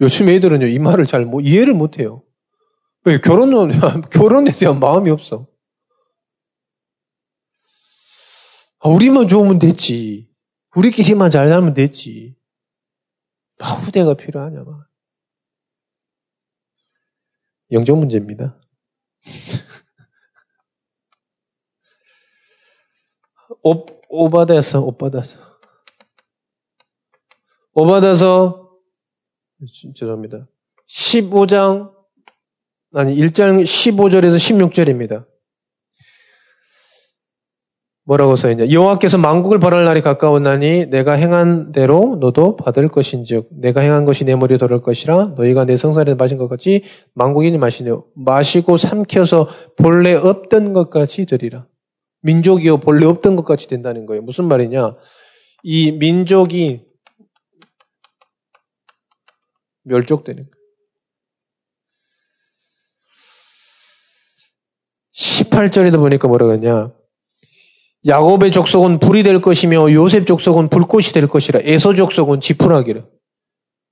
[0.00, 2.22] 요즘 애들은요, 이 말을 잘 뭐, 이해를 못 해요.
[3.04, 3.18] 왜?
[3.18, 3.70] 결혼은,
[4.10, 5.46] 결혼에 대한 마음이 없어.
[8.80, 10.28] 아, 우리만 좋으면 됐지.
[10.76, 12.36] 우리끼리만 잘 살면 됐지.
[13.60, 14.86] 후대가 필요하냐 봐.
[17.70, 18.60] 영적 문제입니다.
[23.62, 25.40] 오, 오바다서, 오바다서.
[27.72, 28.78] 오바다서,
[29.94, 30.46] 죄송합니다.
[30.86, 31.92] 15장,
[32.92, 35.26] 아니, 1장 15절에서 16절입니다.
[38.06, 38.70] 뭐라고 써있냐.
[38.70, 44.36] 여호와께서 만국을 벌할 날이 가까웠나니 내가 행한 대로 너도 받을 것인즉 내가 행한 것이 내
[44.36, 48.04] 머리에 돌을 것이라 너희가 내 성산에 마신 것 같이 만국인이 마시네요.
[48.14, 51.66] 마시고 삼켜서 본래 없던 것 같이 되리라.
[52.20, 54.22] 민족이요 본래 없던 것 같이 된다는 거예요.
[54.22, 54.96] 무슨 말이냐?
[55.62, 56.84] 이 민족이
[59.84, 60.64] 멸족되는 거예요.
[65.14, 66.92] 18절에도 보니까 뭐라고 했냐?
[68.06, 71.60] 야곱의 족속은 불이 될 것이며 요셉 족속은 불꽃이 될 것이라.
[71.62, 73.08] 에서 족속은 지푸라기를.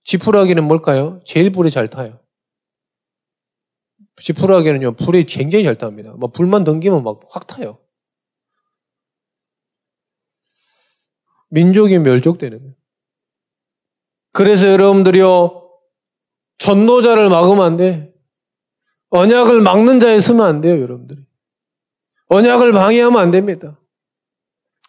[0.04, 1.20] 지푸라기는 뭘까요?
[1.24, 2.20] 제일 불이 잘 타요.
[4.20, 6.14] 지푸라기는요, 불이 굉장히 잘 탑니다.
[6.18, 7.78] 막 불만 던기면 막 확 타요.
[11.48, 12.74] 민족이 멸족되는.
[14.32, 15.70] 그래서 여러분들이요,
[16.58, 18.14] 전노자를 막으면 안 돼.
[19.10, 21.20] 언약을 막는 자에 서면 안 돼요, 여러분들이.
[22.28, 23.78] 언약을 방해하면 안 됩니다.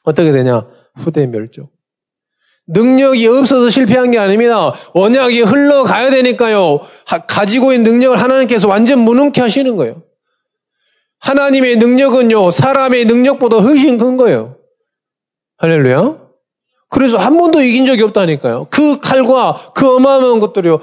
[0.04, 0.68] 어떻게 되냐?
[0.96, 1.70] 후대 멸종.
[2.68, 4.74] 능력이 없어서 실패한 게 아닙니다.
[4.94, 6.80] 언약이 흘러가야 되니까요.
[7.28, 10.04] 가지고 있는 능력을 하나님께서 완전 무능케 하시는 거예요.
[11.20, 14.58] 하나님의 능력은요, 사람의 능력보다 훨씬 큰 거예요.
[15.58, 16.22] 할렐루야.
[16.90, 18.68] 그래서 한 번도 이긴 적이 없다니까요.
[18.70, 20.80] 그 칼과 그 어마어마한 것들이요,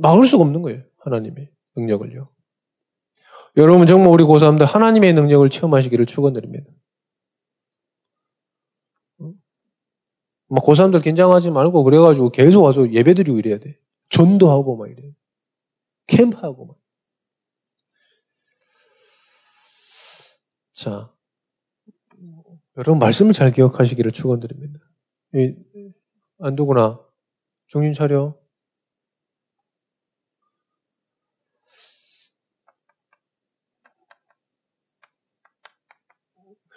[0.00, 0.82] 막을 수가 없는 거예요.
[1.04, 2.28] 하나님의 능력을요.
[3.56, 6.66] 여러분 정말 우리 고3들 하나님의 능력을 체험하시기를 축원드립니다.
[10.54, 13.76] 막 고3들 긴장하지 말고 그래가지고 계속 와서 예배드리고 이래야 돼.
[14.08, 15.12] 전도하고 막 이래.
[16.06, 16.76] 캠프하고 막.
[20.72, 21.12] 자,
[22.76, 24.80] 여러분 말씀을 잘 기억하시기를 축원드립니다.
[26.38, 27.00] 안 두구나.
[27.66, 28.38] 정신 차려.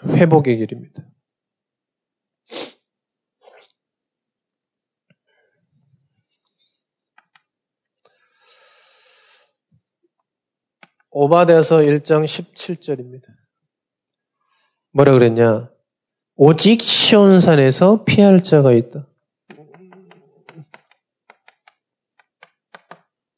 [0.03, 1.03] 회복의 길입니다.
[11.19, 13.23] 오바데서 1장 17절입니다.
[14.91, 15.71] 뭐라 그랬냐?
[16.35, 19.07] 오직 시온산에서 피할 자가 있다.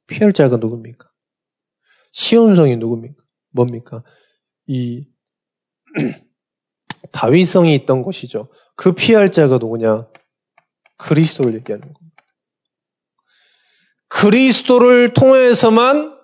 [0.07, 1.09] 피할 자가 누굽니까?
[2.11, 3.23] 시온성이 누굽니까?
[3.51, 4.03] 뭡니까?
[4.67, 5.07] 이
[7.13, 8.49] 다윗성이 있던 곳이죠.
[8.75, 10.09] 그 피할 자가 누구냐?
[10.97, 12.23] 그리스도를 얘기하는 겁니다.
[14.09, 16.18] 그리스도를 통해서만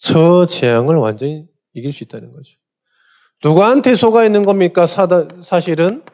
[0.00, 2.58] 저 재앙을 완전히 이길 수 있다는 거죠.
[3.44, 4.86] 누구한테 속아 있는 겁니까?
[4.86, 6.04] 사다, 사실은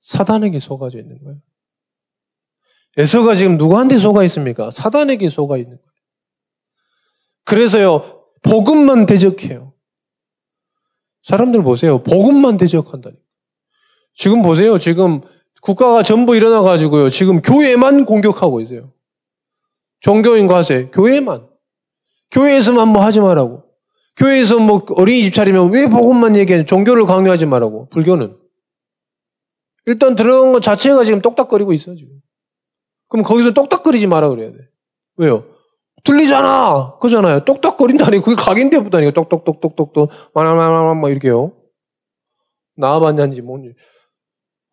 [0.00, 1.40] 사단에게 속아져 있는 거예요.
[2.98, 4.70] 에서가 지금 누구한테 속아 있습니까?
[4.70, 5.88] 사단에게 속아 있는 거예요.
[7.44, 9.72] 그래서요, 복음만 대적해요.
[11.22, 12.02] 사람들 보세요.
[12.02, 13.16] 복음만 대적한다니.
[14.14, 14.78] 지금 보세요.
[14.78, 15.22] 지금
[15.62, 17.08] 국가가 전부 일어나가지고요.
[17.08, 18.92] 지금 교회만 공격하고 있어요.
[20.00, 21.47] 종교인 과세, 교회만.
[22.30, 23.64] 교회에서만 뭐 하지 말라고.
[24.16, 26.64] 교회에서 뭐 어린이집 차리면 왜 복음만 얘기해?
[26.64, 27.88] 종교를 강요하지 말라고.
[27.90, 28.36] 불교는.
[29.86, 32.12] 일단 들어간 것 자체가 지금 똑딱거리고 있어, 지금.
[33.08, 34.58] 그럼 거기서 똑딱거리지 마라 그래야 돼.
[35.16, 35.46] 왜요?
[36.04, 36.98] 들리잖아!
[37.00, 37.44] 그잖아요.
[37.44, 38.20] 똑딱거린다니.
[38.20, 39.12] 그게 각인돼 보다니까.
[39.12, 40.10] 똑똑똑똑똑똑.
[40.34, 41.52] 말말말말 이렇게요.
[42.76, 43.74] 나와봤냐는지 뭔지.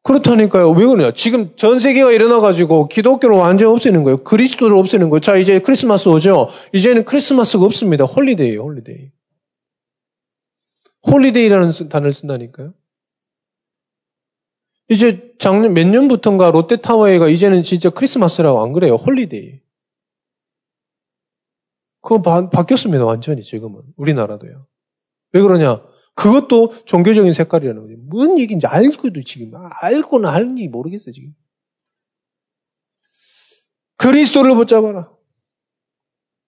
[0.06, 0.70] 그렇다니까요.
[0.70, 1.14] 왜 그러냐.
[1.14, 4.18] 지금 전 세계가 일어나가지고 기독교를 완전히 없애는 거예요.
[4.18, 5.20] 그리스도를 없애는 거예요.
[5.20, 6.50] 자, 이제 크리스마스 오죠?
[6.74, 8.04] 이제는 크리스마스가 없습니다.
[8.04, 9.12] holiday예요, holiday.
[11.08, 12.76] holiday라는 단어를 쓴다니까요.
[14.90, 18.98] 이제 작년, 몇 년부터인가 롯데타워에가 이제는 진짜 크리스마스라고 안 그래요.
[18.98, 19.60] holiday.
[22.02, 23.04] 그거 바, 바뀌었습니다.
[23.04, 23.82] 완전히 지금은.
[23.96, 24.68] 우리나라도요.
[25.32, 25.82] 왜 그러냐?
[26.16, 27.96] 그것도 종교적인 색깔이라는 거죠.
[28.10, 29.52] 뭔 얘기인지 알고도 지금
[29.82, 31.34] 알고는 알는지 모르겠어 지금.
[33.98, 35.12] 그리스도를 붙잡아라.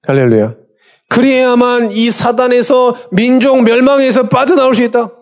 [0.04, 0.56] 할렐루야.
[1.10, 5.14] 그래야만 이 사단에서 민족 멸망에서 빠져나올 수 있다.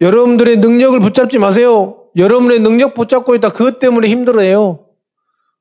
[0.00, 2.08] 여러분들의 능력을 붙잡지 마세요.
[2.16, 3.48] 여러분의 능력 붙잡고 있다.
[3.48, 4.86] 그것 때문에 힘들어해요.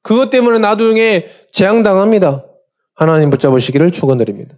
[0.02, 2.46] 그것 때문에 나중에 재앙당합니다.
[2.94, 4.58] 하나님 붙잡으시기를 축원드립니다.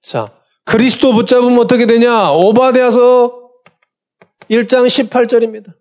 [0.00, 0.32] 자,
[0.64, 2.32] 그리스도 붙잡으면 어떻게 되냐?
[2.32, 3.40] 오바데아서
[4.50, 5.74] 1장 18절입니다.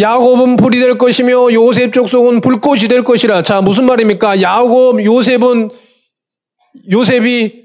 [0.00, 3.42] 야곱은 불이 될 것이며 요셉 족속은 불꽃이 될 것이라.
[3.42, 4.40] 자, 무슨 말입니까?
[4.40, 5.70] 야곱, 요셉은
[6.90, 7.62] 요셉이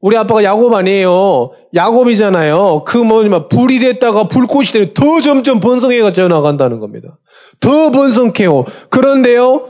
[0.00, 1.52] 우리 아빠가 야곱 아니에요.
[1.74, 2.84] 야곱이잖아요.
[2.86, 7.18] 그 뭐냐면 불이 됐다가 불꽃이 되면 더 점점 번성해가 져나간다는 겁니다.
[7.60, 8.64] 더 번성해요.
[8.88, 9.68] 그런데요,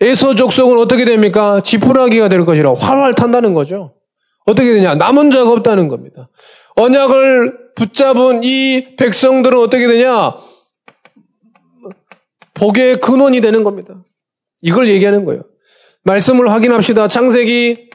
[0.00, 1.62] 에서 족속은 어떻게 됩니까?
[1.62, 3.94] 지푸라기가 될 것이라 활활 탄다는 거죠.
[4.46, 4.94] 어떻게 되냐?
[4.94, 6.30] 남은 자가 없다는 겁니다.
[6.76, 10.34] 언약을 붙잡은 이 백성들은 어떻게 되냐?
[12.54, 14.02] 복의 근원이 되는 겁니다.
[14.62, 15.42] 이걸 얘기하는 거예요.
[16.04, 17.08] 말씀을 확인합시다.
[17.08, 17.90] 창세기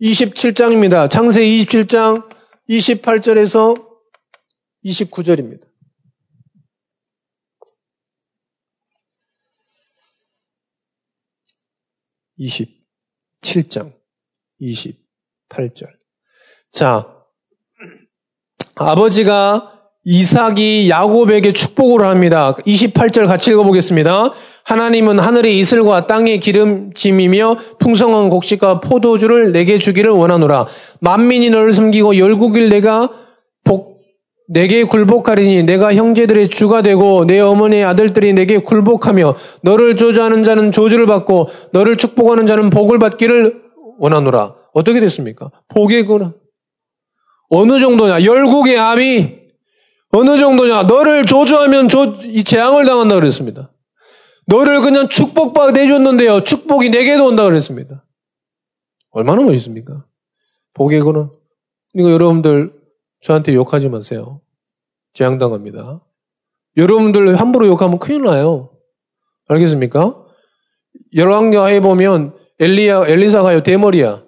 [0.00, 1.10] 27장입니다.
[1.10, 2.28] 창세기 27장
[2.68, 3.90] 28절에서
[4.84, 5.68] 29절입니다.
[12.38, 13.92] 27장
[15.50, 15.86] 28절.
[16.72, 17.06] 자,
[18.76, 19.72] 아버지가
[20.04, 22.54] 이삭이 야곱에게 축복을 합니다.
[22.54, 24.32] 28절 같이 읽어보겠습니다.
[24.64, 30.66] 하나님은 하늘의 이슬과 땅의 기름짐이며 풍성한 곡식과 포도주를 내게 주기를 원하노라.
[31.00, 33.10] 만민이 너를 섬기고 열국일 내가
[33.64, 34.00] 복,
[34.48, 41.06] 내게 굴복하리니 내가 형제들의 주가 되고 내 어머니의 아들들이 내게 굴복하며 너를 저주하는 자는 저주를
[41.06, 43.60] 받고 너를 축복하는 자는 복을 받기를
[43.98, 44.59] 원하노라.
[44.72, 45.50] 어떻게 됐습니까?
[46.06, 46.34] 근원.
[47.48, 48.24] 어느 정도냐?
[48.24, 49.40] 열국의 암이
[50.12, 50.84] 어느 정도냐?
[50.84, 53.72] 너를 조주하면 조, 이 재앙을 당한다 그랬습니다.
[54.46, 56.42] 너를 그냥 축복받 내줬는데요.
[56.42, 58.04] 축복이 내게도 온다 그랬습니다.
[59.10, 60.04] 얼마나 멋있습니까?
[61.00, 61.30] 근원.
[61.92, 62.72] 그러니까 여러분들
[63.20, 64.40] 저한테 욕하지 마세요.
[65.14, 66.00] 재앙당합니다.
[66.76, 68.70] 여러분들 함부로 욕하면 큰일 나요.
[69.48, 70.24] 알겠습니까?
[71.14, 74.24] 열왕기하에 보면 엘리야, 엘리사가요, 대머리야.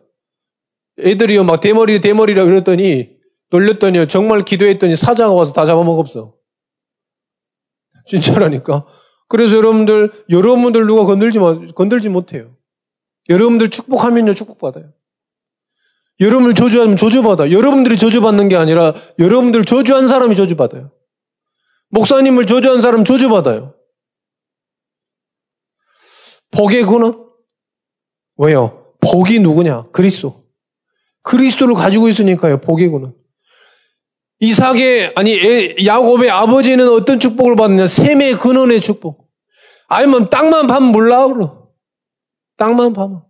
[0.98, 3.11] 애들이요, 막 대머리, 대머리라 그랬더니,
[3.50, 6.35] 놀렸더니, 정말 기도했더니 사자가 와서 다 잡아먹었어.
[8.07, 8.87] 진짜라니까.
[9.28, 11.38] 그래서 여러분들, 여러분들 누가 건들지,
[11.74, 12.57] 건들지 못해요.
[13.28, 14.92] 여러분들 축복하면요, 축복받아요.
[16.20, 17.50] 여러분을 저주하면 저주받아.
[17.50, 20.92] 여러분들이 저주받는 게 아니라 여러분들 저주한 사람이 저주받아요.
[21.88, 23.74] 목사님을 저주한 사람 저주받아요.
[26.52, 27.28] 복의 근원?
[28.37, 28.94] 왜요?
[29.00, 29.88] 복이 누구냐?
[29.92, 30.41] 그리스도.
[31.22, 32.61] 그리스도를 가지고 있으니까요.
[32.61, 33.14] 근원.
[34.40, 35.38] 이삭의 아니
[35.87, 37.87] 야곱의 아버지는 어떤 축복을 받느냐?
[37.87, 39.28] 샘의 근원의 축복.
[39.87, 41.68] 아니면 땅만 파면 몰라 그러.
[42.56, 43.22] 땅만 파면.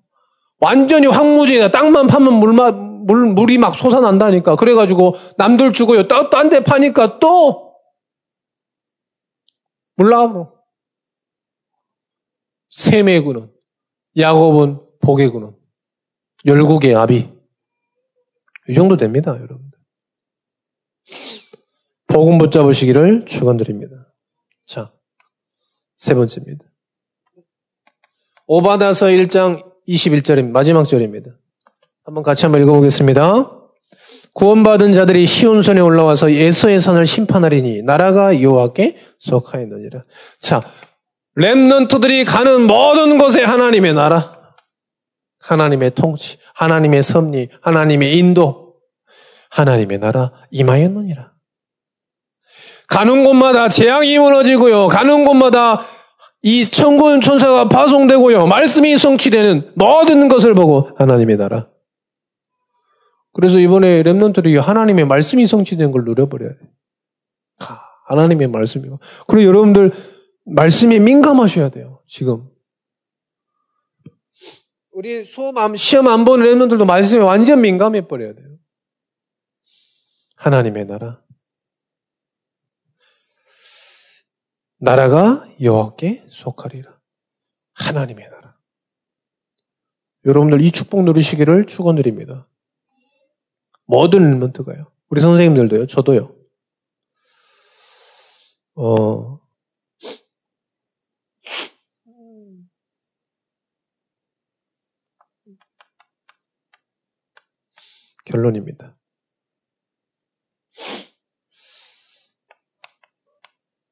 [0.59, 1.71] 완전히 황무지다.
[1.71, 4.57] 땅만 파면 물마, 물, 물이 막 솟아난다니까.
[4.57, 6.09] 그래가지고 남들 주고요.
[6.09, 7.75] 또, 딴데 파니까 또
[9.97, 10.51] 몰라.
[12.71, 13.51] 셈의 군은
[14.17, 15.55] 야곱은 복의 군은
[16.47, 17.42] 열국의 아비.
[18.69, 19.79] 이 정도 됩니다, 여러분들.
[22.09, 24.13] 복음 붙잡으시기를 축원드립니다.
[24.67, 24.93] 자,
[25.97, 26.65] 세 번째입니다.
[28.47, 30.51] 오바다서 1장 21절입니다.
[30.51, 31.31] 마지막 절입니다.
[32.05, 33.59] 한번 같이 한번 읽어보겠습니다.
[34.35, 40.05] 구원받은 자들이 시온선에 올라와서 예서의 산을 심판하리니 나라가 여호와께 속하였느니라.
[40.41, 40.63] 자,
[41.35, 44.42] 렘넌트들이 가는 모든 곳에 하나님의 나라,
[45.43, 48.77] 하나님의 통치, 하나님의 섭리, 하나님의 인도,
[49.51, 51.33] 하나님의 나라 임하였느니라.
[52.89, 54.87] 가는 곳마다 재앙이 무너지고요.
[54.87, 55.83] 가는 곳마다
[56.43, 58.47] 이 천군 천사가 파송되고요.
[58.47, 61.69] 말씀이 성취되는 모든 것을 보고 하나님의 나라.
[63.33, 66.59] 그래서 이번에 랩런들이 하나님의 말씀이 성취된 걸 누려버려야 돼.
[67.61, 69.01] 아, 하나님의 말씀이고.
[69.27, 69.93] 그리고 여러분들
[70.45, 72.01] 말씀에 민감하셔야 돼요.
[72.07, 72.52] 지금.
[74.93, 78.59] 우리 수업 안, 시험 안 보는 랩런들도 말씀에 완전 민감해 버려야 돼요.
[80.37, 81.23] 하나님의 나라.
[84.79, 87.01] 나라가 여호와께 속하리라.
[87.75, 88.59] 하나님의 나라.
[90.27, 92.49] 여러분들 이 축복 누리시기를 축원드립니다.
[93.87, 94.93] 모든 일먼트가요.
[95.09, 95.87] 우리 선생님들도요.
[95.87, 96.37] 저도요.
[98.75, 99.41] 어,
[108.25, 108.97] 결론입니다.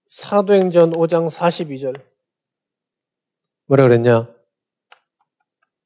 [0.06, 2.04] 사도행전 5장 42절.
[3.66, 4.28] 뭐라 그랬냐?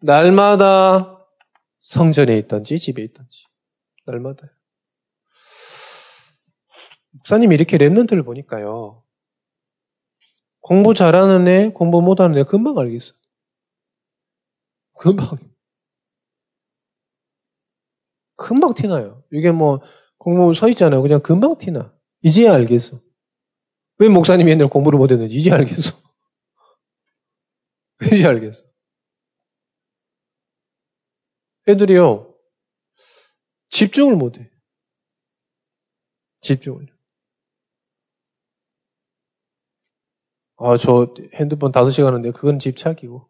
[0.00, 1.26] 날마다
[1.78, 3.46] 성전에 있던지 집에 있던지.
[4.06, 4.50] 날마다.
[7.10, 9.04] 목사님 이렇게 랩런트를 보니까요.
[10.60, 13.14] 공부 잘하는 애, 공부 못하는 애 금방 알겠어.
[14.98, 15.53] 금방.
[18.36, 19.22] 금방 티나요.
[19.32, 19.80] 이게 뭐
[20.18, 21.02] 공부 서 있잖아요.
[21.02, 21.94] 그냥 금방 티나.
[22.22, 23.00] 이제야 알겠어.
[23.98, 25.96] 왜 목사님이 옛날 공부를 못했는지 이제 알겠어.
[28.12, 28.64] 이제 알겠어.
[31.68, 32.34] 애들이요,
[33.70, 34.50] 집중을 못해.
[36.40, 36.86] 집중을.
[40.56, 43.28] 아, 저 핸드폰 5시간 하는데 그건 집착이고.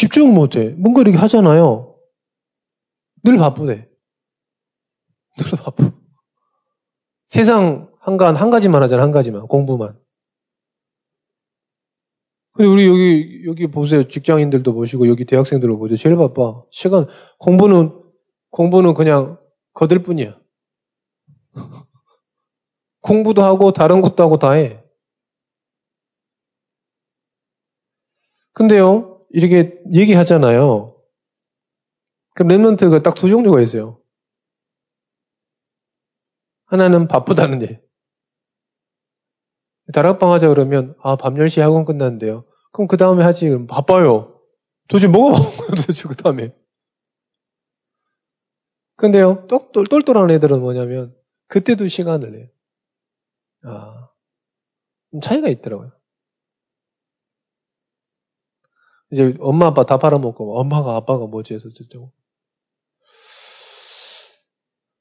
[0.00, 0.70] 집중 못해.
[0.78, 1.94] 뭔가 이렇게 하잖아요.
[3.22, 3.86] 늘 바쁘대.
[5.36, 5.92] 늘 바쁘.
[7.28, 9.46] 세상 한간 한 가지만 하잖아, 한 가지만.
[9.46, 10.00] 공부만.
[12.52, 14.08] 근데 우리 여기, 여기 보세요.
[14.08, 15.98] 직장인들도 보시고, 여기 대학생들도 보세요.
[15.98, 16.64] 제일 바빠.
[16.70, 17.06] 시간,
[17.38, 17.92] 공부는,
[18.48, 19.38] 공부는 그냥
[19.74, 20.40] 거들 뿐이야.
[23.02, 24.82] 공부도 하고, 다른 것도 하고 다 해.
[28.54, 30.96] 근데요, 이렇게 얘기하잖아요.
[32.34, 34.00] 그럼 랩런트가 딱 두 종류가 있어요.
[36.66, 37.82] 하나는 바쁘다는 예.
[39.92, 42.44] 다락방 하자 그러면, 아, 밤 10시 학원 끝났는데요.
[42.72, 43.48] 그럼 그 다음에 하지.
[43.48, 44.40] 그럼 바빠요.
[44.88, 46.54] 도대체 뭐가 바쁜 거예요, 도대체 그 다음에.
[48.96, 51.16] 근데요, 똘, 똘똘한 애들은 뭐냐면,
[51.48, 52.48] 그때도 시간을 내요.
[53.64, 54.10] 아,
[55.22, 55.92] 차이가 있더라고요.
[59.10, 62.12] 이제 엄마 아빠 다 팔아먹고, 엄마가 아빠가 뭐지 해서 저쩌고.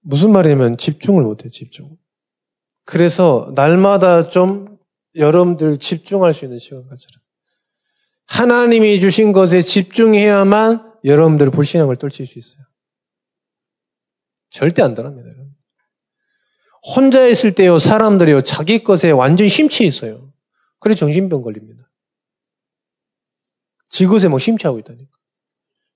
[0.02, 1.98] 무슨 말이냐면 집중을 못해, 집중.
[2.86, 4.80] 그래서 날마다 좀
[5.16, 7.20] 여러분들 집중할 수 있는 시간 가져라.
[8.26, 12.64] 하나님이 주신 것에 집중해야만 여러분들 불신앙을 떨칠 수 있어요.
[14.50, 15.30] 절대 안 떠납니다.
[16.96, 20.32] 혼자 있을 때요, 사람들이요, 자기 것에 완전 심취해 있어요.
[20.80, 21.89] 그래 정신병 걸립니다.
[23.90, 25.12] 지것에 막 심취하고 있다니까.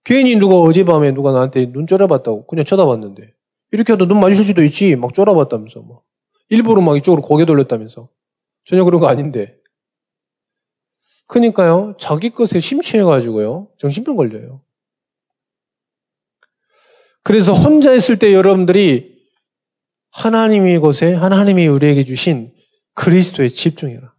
[0.03, 3.34] 괜히 누가 어젯밤에 누가 나한테 눈 쫄아봤다고 그냥 쳐다봤는데
[3.71, 6.03] 이렇게 해도 눈 마주칠 수도 있지 막 쫄아봤다면서 뭐
[6.49, 8.10] 일부러 막 이쪽으로 고개 돌렸다면서
[8.65, 9.58] 전혀 그런 거 아닌데
[11.27, 14.62] 그러니까요 자기 것에 심취해가지고요 정신병 걸려요.
[17.23, 19.13] 그래서 혼자 있을 때 여러분들이
[20.12, 22.53] 하나님의 것에 하나님이 우리에게 주신
[22.93, 24.13] 그리스도에 집중해라.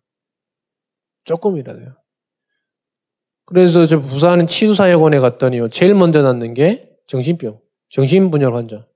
[1.24, 2.03] 조금이라도요.
[3.46, 5.68] 그래서 저 부산 치유사역원에 갔더니요.
[5.68, 7.58] 제일 먼저 낳는 게 정신병,
[7.90, 8.86] 정신분열 환자.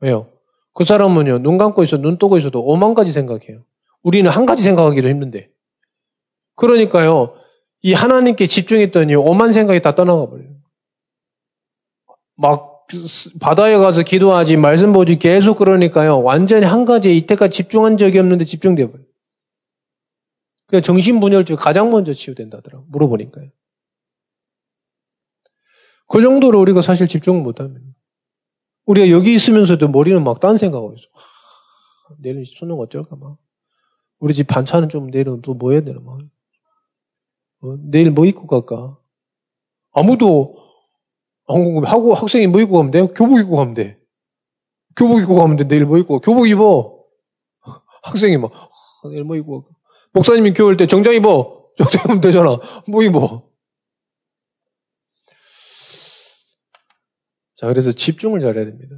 [0.00, 0.28] 왜요?
[0.72, 1.40] 그 사람은요.
[1.40, 3.64] 눈 감고 있어, 눈 뜨고 있어도 오만 가지 생각해요.
[4.02, 5.50] 우리는 한 가지 생각하기도 힘든데.
[6.54, 7.34] 그러니까요.
[7.82, 10.48] 이 하나님께 집중했더니 오만 생각이 다 떠나가 버려요.
[12.36, 12.86] 막
[13.40, 16.22] 바다에 가서 기도하지 말씀 보지 계속 그러니까요.
[16.22, 19.07] 완전히 한 가지에 이때까지 집중한 적이 없는데 집중돼 버려요.
[20.68, 23.50] 그냥 정신분열증 가장 먼저 치유된다더라고 물어보니까요.
[26.08, 27.86] 그 정도로 우리가 사실 집중을 못합니다.
[28.86, 31.06] 우리가 여기 있으면서도 머리는 막 딴 생각하고 있어.
[31.12, 33.38] 하, 내일 수능 어쩔까 막.
[34.18, 36.18] 우리 집 반찬은 좀 내일은 또 뭐 해야 되나 막.
[37.60, 38.98] 어, 내일 뭐 입고 갈까?
[39.92, 40.56] 아무도
[41.48, 41.88] 안 궁금해.
[41.88, 43.06] 하고 학생이 뭐 입고 가면 돼?
[43.14, 44.00] 교복 입고 가면 돼.
[44.96, 45.64] 교복 입고 가면 돼.
[45.68, 47.04] 내일 뭐 입고 교복 입어.
[48.02, 49.77] 학생이 막 아, 내일 뭐 입고 갈까?
[50.18, 51.68] 목사님이 교회 때 정장 입어.
[51.78, 52.58] 정장 입으면 되잖아.
[52.88, 53.48] 뭐 입어.
[57.54, 58.96] 자, 그래서 집중을 잘해야 됩니다.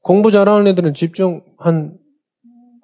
[0.00, 1.98] 공부 잘하는 애들은 집중 한,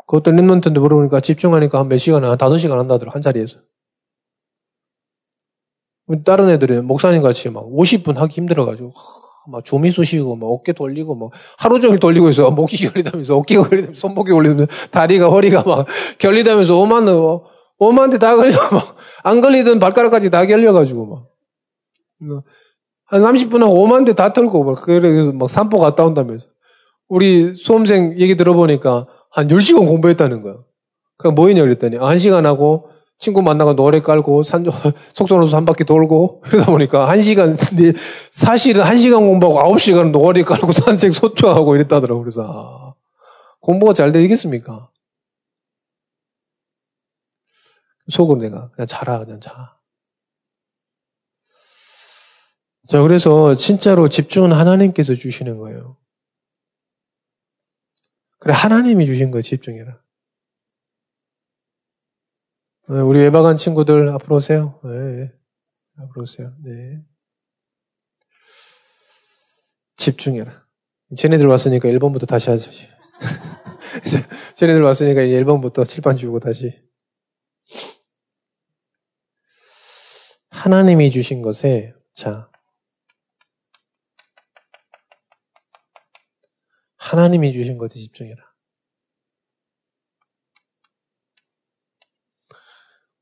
[0.06, 3.58] 그 어떤 랩런트인데 물어보니까 집중하니까 한 몇 시간, 한 다섯 시간 한다더라, 한 자리에서.
[6.24, 8.92] 다른 애들은 목사님 같이 막 50분 하기 힘들어가지고,
[9.50, 12.50] 막 조미 쑤시고, 막 어깨 돌리고, 막 하루 종일 돌리고 있어.
[12.50, 15.86] 목이 결리다면서, 어깨가 결리다면서, 손목이 걸리다면서, 다리가, 허리가 막
[16.18, 17.06] 결리다면서, 오만,
[17.78, 18.56] 오만 대다 걸려.
[18.72, 22.44] 막, 안 걸리던 발가락까지 다 결려가지고, 막.
[23.06, 26.46] 한 30분 하고 5만 대 다 털고, 막, 그래, 막 산보 갔다 온다면서.
[27.08, 30.56] 우리 수험생 얘기 들어보니까 한 10시간 공부했다는 거야.
[31.16, 34.64] 그니까 뭐 했냐 그랬더니, 1시간 하고, 친구 만나고 노래 깔고, 산,
[35.12, 37.56] 속선호수 한 바퀴 돌고, 그러다 보니까 1시간,
[38.30, 42.20] 사실은 1시간 공부하고 9시간 노래 깔고 산책 소초하고 이랬다더라고.
[42.20, 42.94] 그래서, 아,
[43.60, 44.90] 공부가 잘 되겠습니까?
[48.08, 49.76] 속으로 내가, 그냥 자라, 그냥 자.
[52.88, 55.96] 자, 그래서 진짜로 집중은 하나님께서 주시는 거예요.
[58.38, 60.00] 그래, 하나님이 주신 거 집중해라.
[62.90, 64.80] 네, 우리 외박한 친구들 앞으로 오세요.
[64.82, 65.30] 네.
[65.98, 66.54] 앞으로 오세요.
[66.64, 67.02] 네.
[69.98, 70.66] 집중해라.
[71.14, 72.70] 쟤네들 왔으니까 1번부터 다시 하자.
[74.56, 76.82] 쟤네들 왔으니까 1번부터 칠판 주고 다시.
[80.48, 82.50] 하나님이 주신 것에, 자,
[86.96, 88.47] 하나님이 주신 것에 집중해라.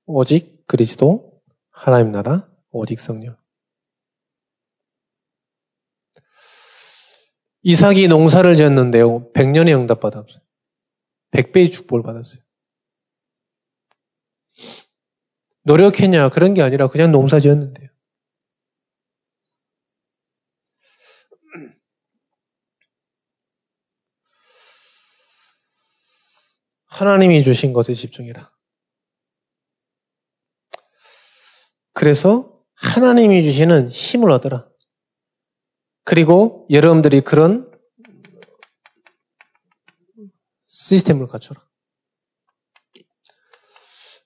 [0.07, 3.37] 오직 그리스도, 하나님 나라, 오직 성령.
[7.63, 9.33] 이삭이 농사를 지었는데요.
[9.33, 10.41] 100년의 응답 받았어요.
[11.33, 12.41] 100배의 축복을 받았어요.
[15.63, 16.29] 노력했냐?
[16.29, 17.91] 그런 게 아니라 그냥 농사 지었는데요.
[26.87, 28.56] 하나님이 주신 것에 집중해라.
[31.97, 34.69] 그래서 하나님이 주시는 힘을 얻어라.
[36.05, 37.73] 그리고 여러분들이 그런
[40.67, 41.59] 시스템을 갖춰라.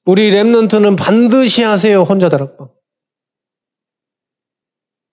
[0.04, 2.02] 우리 랩런트는 반드시 하세요.
[2.02, 2.70] 혼자 다락방.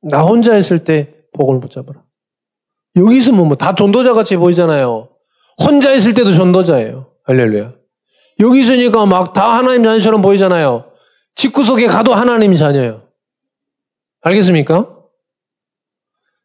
[0.01, 2.03] 나 혼자 했을 때 복을 붙잡아라.
[2.95, 5.15] 여기 있으면 뭐 다 전도자 같이 보이잖아요.
[5.63, 7.13] 혼자 있을 때도 전도자예요.
[7.25, 7.75] 할렐루야.
[8.39, 10.86] 여기 있으니까 막 다 하나님 자녀처럼 보이잖아요.
[11.37, 13.07] 집구석에 가도 하나님 자녀예요.
[14.21, 14.93] 알겠습니까?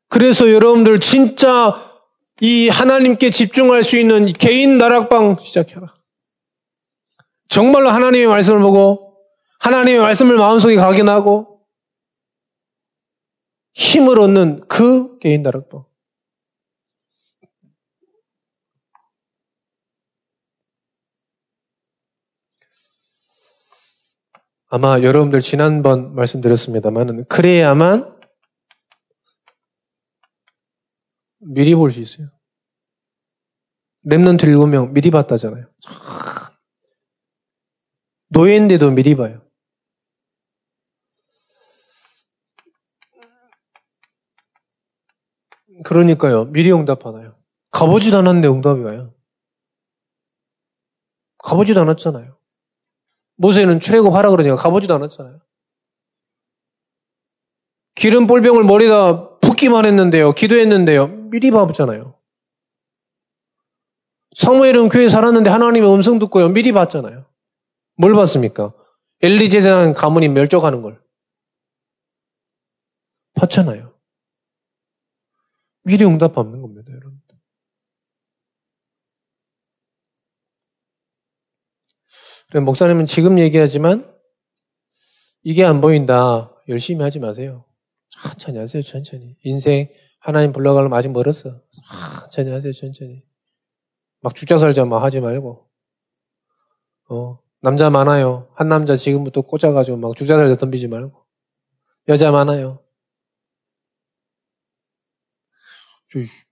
[0.09, 1.91] 그래서 여러분들 진짜
[2.41, 5.95] 이 하나님께 집중할 수 있는 개인 나락방 시작해라.
[7.49, 9.17] 정말로 하나님의 말씀을 보고
[9.61, 11.61] 하나님의 말씀을 마음속에 각인하고
[13.75, 15.85] 힘을 얻는 그 개인 나락방.
[24.75, 28.19] 아마 여러분들 지난번 말씀드렸습니다만 그래야만
[31.41, 32.31] 미리 볼 수 있어요.
[34.07, 35.71] 랩런트 7명 미리 봤다잖아요.
[38.29, 39.47] 노예인데도 미리 봐요.
[45.85, 46.47] 그러니까요.
[46.47, 47.37] 미리 응답하나요?
[47.73, 49.15] 가보지도 않았는데 응답이 와요.
[51.45, 52.42] 가보지도 않았잖아요.
[53.43, 55.41] 모세는 출애굽하라 그러니까 가보지도 않았잖아요.
[57.97, 60.33] 기름 볼병을 머리다 붓기만 했는데요.
[60.33, 61.09] 기도했는데요.
[61.31, 62.17] 미리 봐봤잖아요.
[64.37, 66.51] 사무엘은 교회 살았는데 하나님의 음성 듣고요.
[66.51, 67.27] 미리 봤잖아요.
[67.97, 68.73] 뭘 봤습니까?
[69.21, 71.03] 엘리 제사장 가문이 멸족하는 걸.
[73.35, 73.93] 봤잖아요.
[75.83, 76.93] 미리 응답 받는 겁니다.
[76.93, 77.01] 그래,
[82.61, 84.13] 목사님은 지금 얘기하지만
[85.43, 86.55] 이게 안 보인다.
[86.69, 87.65] 열심히 하지 마세요.
[88.11, 89.37] 천천히 하세요, 천천히.
[89.43, 89.89] 인생
[90.21, 91.61] 하나님 불러가려면 아직 멀었어.
[92.31, 93.25] 천천히 하세요, 천천히.
[94.21, 95.69] 막 죽자 살자 막 하지 말고.
[97.11, 98.53] 어, 남자 많아요.
[98.55, 101.27] 한 남자 지금부터 꽂아가지고 막 죽자 살자 덤비지 말고.
[102.09, 102.83] 여자 많아요.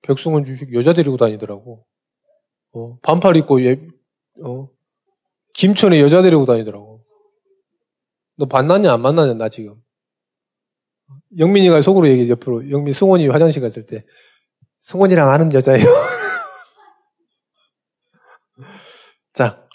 [0.03, 1.87] 백승원 주식 여자 데리고 다니더라고.
[2.73, 3.77] 어, 반팔 입고 예,
[4.43, 4.71] 어,
[5.55, 7.05] 김천에 여자 데리고 다니더라고.
[8.37, 9.83] 너 만났냐, 안 만났냐, 나 지금.
[11.39, 12.71] 영민이가 속으로 얘기해, 옆으로.
[12.71, 14.05] 영민, 승원이 화장실 갔을 때.
[14.81, 15.85] 승원이랑 아는 여자예요.
[19.33, 19.67] 자.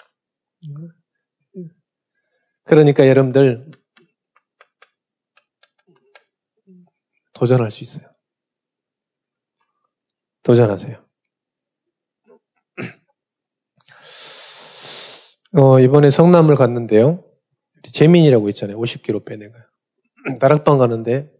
[2.63, 3.71] 그러니까 여러분들,
[7.34, 8.07] 도전할 수 있어요.
[10.41, 11.05] 도전하세요.
[15.58, 17.24] 어, 이번에 성남을 갔는데요.
[17.93, 18.78] 재민이라고 있잖아요.
[18.78, 19.56] 50kg 빼 내가.
[20.39, 21.32] 나락방 가는데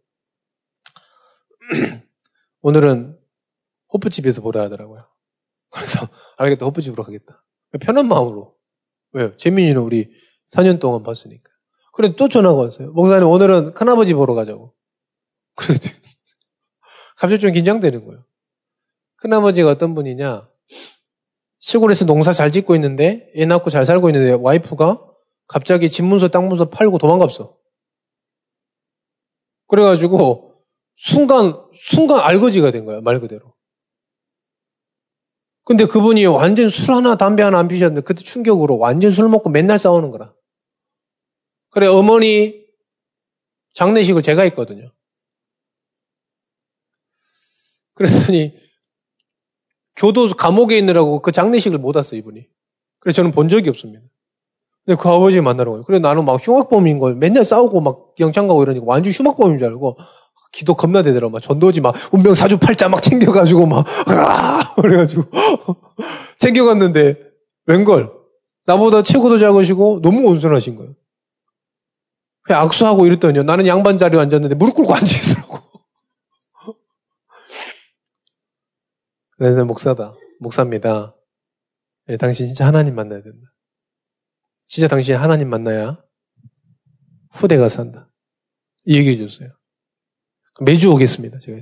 [2.62, 3.20] 오늘은
[3.94, 5.06] 호프집에서 보라 하더라고요.
[5.70, 6.08] 그래서
[6.38, 6.66] 알겠다.
[6.66, 7.44] 호프집으로 가겠다.
[7.82, 8.56] 편한 마음으로.
[9.12, 9.36] 왜요?
[9.36, 10.10] 재민이는 우리
[10.48, 11.52] 4년 동안 봤으니까.
[11.92, 12.92] 그래 또 전화가 왔어요.
[12.94, 14.74] 목사님 오늘은 큰아버지 보러 가자고.
[15.56, 15.78] 그래
[17.18, 18.24] 갑자기 좀 긴장되는 거예요.
[19.18, 20.50] 큰아버지가 어떤 분이냐?
[21.66, 25.02] 시골에서 농사 잘 짓고 있는데 애 낳고 잘 살고 있는데 와이프가
[25.48, 27.58] 갑자기 집 문서 땅 문서 팔고 도망갔어.
[29.66, 30.64] 그래가지고
[30.96, 33.56] 순간 순간 알거지가 된 거야 말 그대로.
[35.64, 39.80] 근데 그분이 완전 술 하나 담배 하나 안 피셨는데 그때 충격으로 완전 술 먹고 맨날
[39.80, 40.36] 싸우는 거라.
[41.72, 42.64] 그래 어머니
[43.74, 44.94] 장례식을 제가 했거든요.
[47.96, 48.65] 그랬더니
[49.96, 52.48] 교도 감옥에 있느라고 그 장례식을 못 왔어요, 이분이.
[53.00, 54.02] 그래서 저는 본 적이 없습니다.
[54.86, 55.84] 근데 그 아버지 만나러 가요.
[55.84, 59.98] 그래 나는 막 흉악범인 걸 맨날 싸우고 막 영창 가고 이러니까 완전 흉악범인 줄 알고
[60.52, 61.32] 기도 겁나 되더라고.
[61.32, 64.74] 막 전도지 막 운명 사주 팔자 막 챙겨가지고 막, 아!
[64.76, 65.24] 그래가지고
[66.38, 67.18] 챙겨갔는데
[67.66, 68.12] 웬걸
[68.66, 70.94] 나보다 체구도 작으시고 너무 온순하신 거예요.
[72.44, 73.44] 그냥 악수하고 이랬더니요.
[73.44, 75.60] 나는 양반 자리에 앉았는데 무릎 꿇고 앉아있더라고.
[79.46, 80.16] 그래서 목사다.
[80.40, 81.16] 목사입니다.
[82.08, 83.54] 네, 당신 진짜 하나님 만나야 된다.
[84.66, 86.04] 진짜 당신이 하나님 만나야
[87.32, 88.10] 후대가 산다.
[88.86, 89.50] 이 얘기해 줬어요.
[90.62, 91.38] 매주 오겠습니다.
[91.38, 91.62] 제가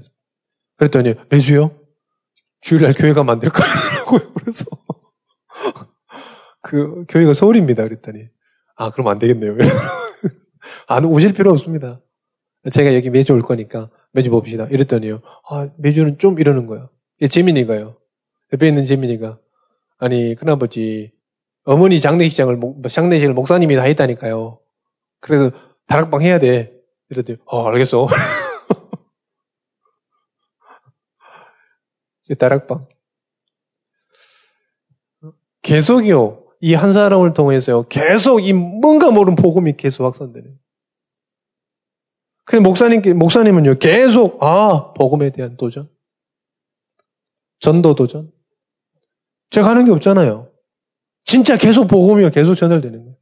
[0.78, 1.78] 그랬더니 매주요?
[2.62, 4.32] 주일날 교회가 만들 거라고요.
[4.34, 4.66] 그래서
[6.62, 7.84] 그 교회가 서울입니다.
[7.84, 8.30] 그랬더니
[8.78, 9.58] 아 그럼 안 되겠네요.
[10.88, 12.02] 안 오실 필요 없습니다.
[12.72, 14.68] 제가 여기 매주 올 거니까 매주 봅시다.
[14.68, 15.22] 이랬더니요.
[15.50, 16.90] 아 매주는 좀 이러는 거예요.
[17.28, 17.98] 재민이가요.
[18.54, 19.40] 옆에 있는 재민이가
[19.98, 21.12] 아니 큰아버지
[21.66, 22.60] 어머니 장례식장을
[22.90, 24.60] 장례식을 목사님이 다 했다니까요.
[25.20, 25.52] 그래서
[25.88, 26.74] 다락방 해야 돼.
[27.10, 28.08] 이랬더니 어 알겠어.
[32.40, 32.88] 다락방.
[35.62, 36.44] 계속이요.
[36.62, 37.84] 이 한 사람을 통해서요.
[37.90, 40.58] 계속 이 뭔가 모르는 복음이 계속 확산되는.
[42.46, 43.80] 그래 목사님 목사님은요.
[43.80, 45.90] 계속 아 복음에 대한 도전,
[47.64, 48.32] 전도 도전.
[49.50, 50.52] 제가 하는 게 없잖아요.
[51.26, 52.32] 진짜 계속 복음이요.
[52.32, 53.18] 계속 전달되는 거예요.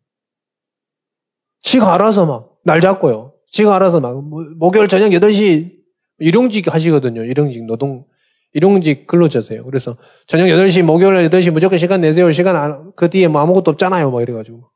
[1.62, 3.34] 지가 알아서 막 날 잡고요.
[3.48, 4.24] 지가 알아서 막
[4.58, 5.82] 목요일 저녁 8시
[6.20, 7.24] 일용직 하시거든요.
[7.24, 8.06] 일용직 노동
[8.54, 9.64] 일용직 근로자세요.
[9.66, 12.32] 그래서 저녁 8시, 목요일 8시 무조건 시간 내세요.
[12.32, 14.12] 시간 안, 그 뒤에 뭐 아무것도 없잖아요.
[14.12, 14.70] 막 이래가지고.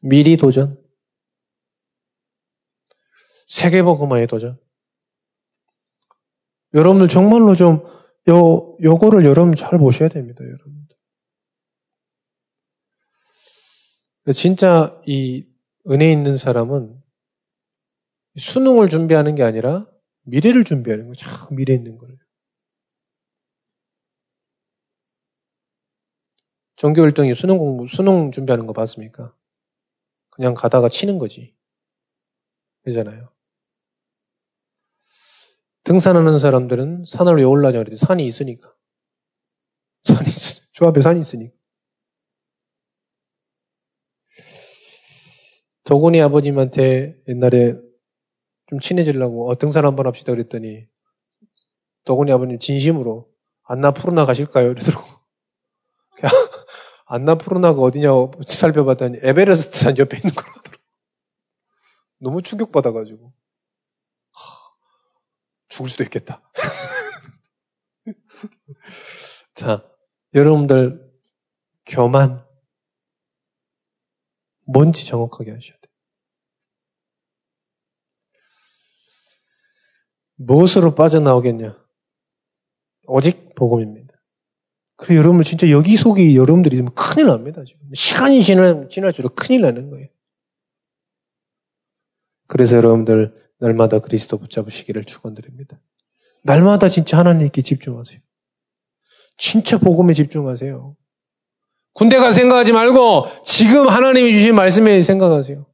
[0.00, 0.78] 미리 도전.
[3.46, 4.58] 세계복음화의 도전.
[6.74, 7.82] 여러분들 정말로 좀,
[8.28, 10.44] 요, 요거를 여러분 잘 보셔야 됩니다.
[10.44, 10.96] 여러분들.
[14.34, 15.46] 진짜 이
[15.90, 17.02] 은혜 있는 사람은
[18.36, 19.86] 수능을 준비하는 게 아니라
[20.24, 21.14] 미래를 준비하는 거예요.
[21.14, 22.16] 참 미래 있는 거예요.
[26.76, 29.34] 종교 활동이 수능 공부, 수능 준비하는 거 봤습니까?
[30.30, 31.56] 그냥 가다가 치는 거지.
[32.84, 33.32] 그잖아요.
[35.84, 38.72] 등산하는 사람들은 산을 왜 올라냐 그랬더니 산이 있으니까.
[40.04, 41.54] 산이 있, 저 앞에 산이 있으니까.
[45.84, 47.74] 도군이 아버님한테 옛날에
[48.66, 50.86] 좀 친해지려고 어, 등산 한번 합시다 그랬더니
[52.04, 53.30] 도군이 아버님 진심으로
[53.62, 54.70] 안나 푸르나 가실까요?
[54.70, 55.06] 이러더라고.
[57.06, 60.82] 안나 푸르나가 어디냐고 살펴봤더니 에베레스트 산 옆에 있는 거라더라고.
[62.18, 63.32] 너무 충격받아가지고.
[65.78, 66.42] 죽을 수도 있겠다.
[69.54, 69.84] 자,
[70.34, 71.10] 여러분들
[71.86, 72.44] 교만
[74.66, 75.94] 뭔지 정확하게 하셔야 돼요.
[80.34, 81.82] 무엇으로 빠져나오겠냐?
[83.04, 84.14] 오직 복음입니다.
[84.96, 87.62] 그래 여러분 진짜 여기 속이 여러분들이 큰일 납니다.
[87.64, 90.08] 지금 시간이 지날, 지날수록 큰일 나는 거예요.
[92.48, 95.80] 그래서 여러분들 날마다 그리스도 붙잡으시기를 축원드립니다.
[96.42, 98.20] 날마다 진짜 하나님께 집중하세요.
[99.36, 100.96] 진짜 복음에 집중하세요.
[101.94, 105.66] 군대 가 생각하지 말고 지금 하나님이 주신 말씀에 생각하세요.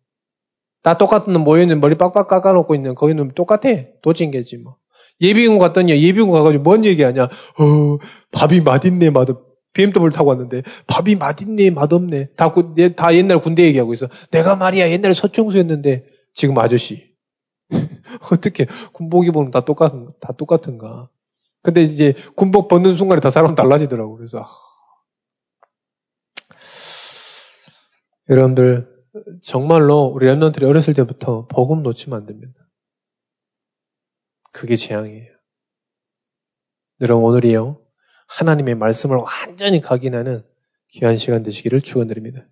[0.83, 3.69] 다 똑같은 놈 모여있는 머리 빡빡 깎아놓고 있는 거기는 똑같아.
[4.03, 4.77] 도찐개지 뭐.
[5.21, 7.25] 예비군 갔더니 예비군 가가지고 뭔 얘기하냐.
[7.25, 7.29] 어,
[8.33, 9.55] 밥이 맛있네 맛없.
[9.73, 12.29] BMW 타고 왔는데 밥이 맛있네 맛없네.
[12.37, 12.55] 다,
[12.97, 14.09] 다 옛날 군대 얘기하고 있어.
[14.31, 17.14] 내가 말이야 옛날에 서청수였는데 지금 아저씨.
[18.33, 21.09] 어떻게 군복 입으면 다 똑같은 다 똑같은가?
[21.63, 24.17] 근데 이제 군복 벗는 순간에 다 사람 달라지더라고.
[24.17, 24.49] 그래서 아.
[28.29, 28.89] 여러분들
[29.43, 32.53] 정말로 우리 랩런들이 어렸을 때부터 복음 놓치면 안 됩니다.
[34.53, 35.33] 그게 재앙이에요.
[37.01, 37.81] 여러분 오늘이요
[38.29, 40.45] 하나님의 말씀을 완전히 각인하는
[40.91, 42.47] 귀한 시간 되시기를 축원드립니다.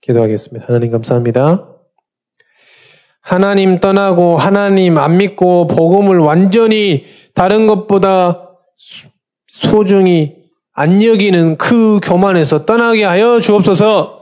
[0.00, 0.66] 기도하겠습니다.
[0.66, 1.77] 하나님 감사합니다.
[3.28, 7.04] 하나님 떠나고 하나님 안 믿고 복음을 완전히
[7.34, 8.52] 다른 것보다
[9.46, 10.36] 소중히
[10.72, 14.20] 안 여기는 그 교만에서 떠나게 하여 주옵소서.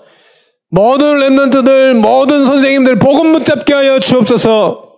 [0.70, 4.94] 모든 랩런트들, 모든 선생님들 복음 붙잡게 하여 주옵소서.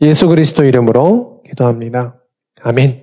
[0.00, 2.22] 예수 그리스도 이름으로 기도합니다.
[2.62, 3.02] 아멘.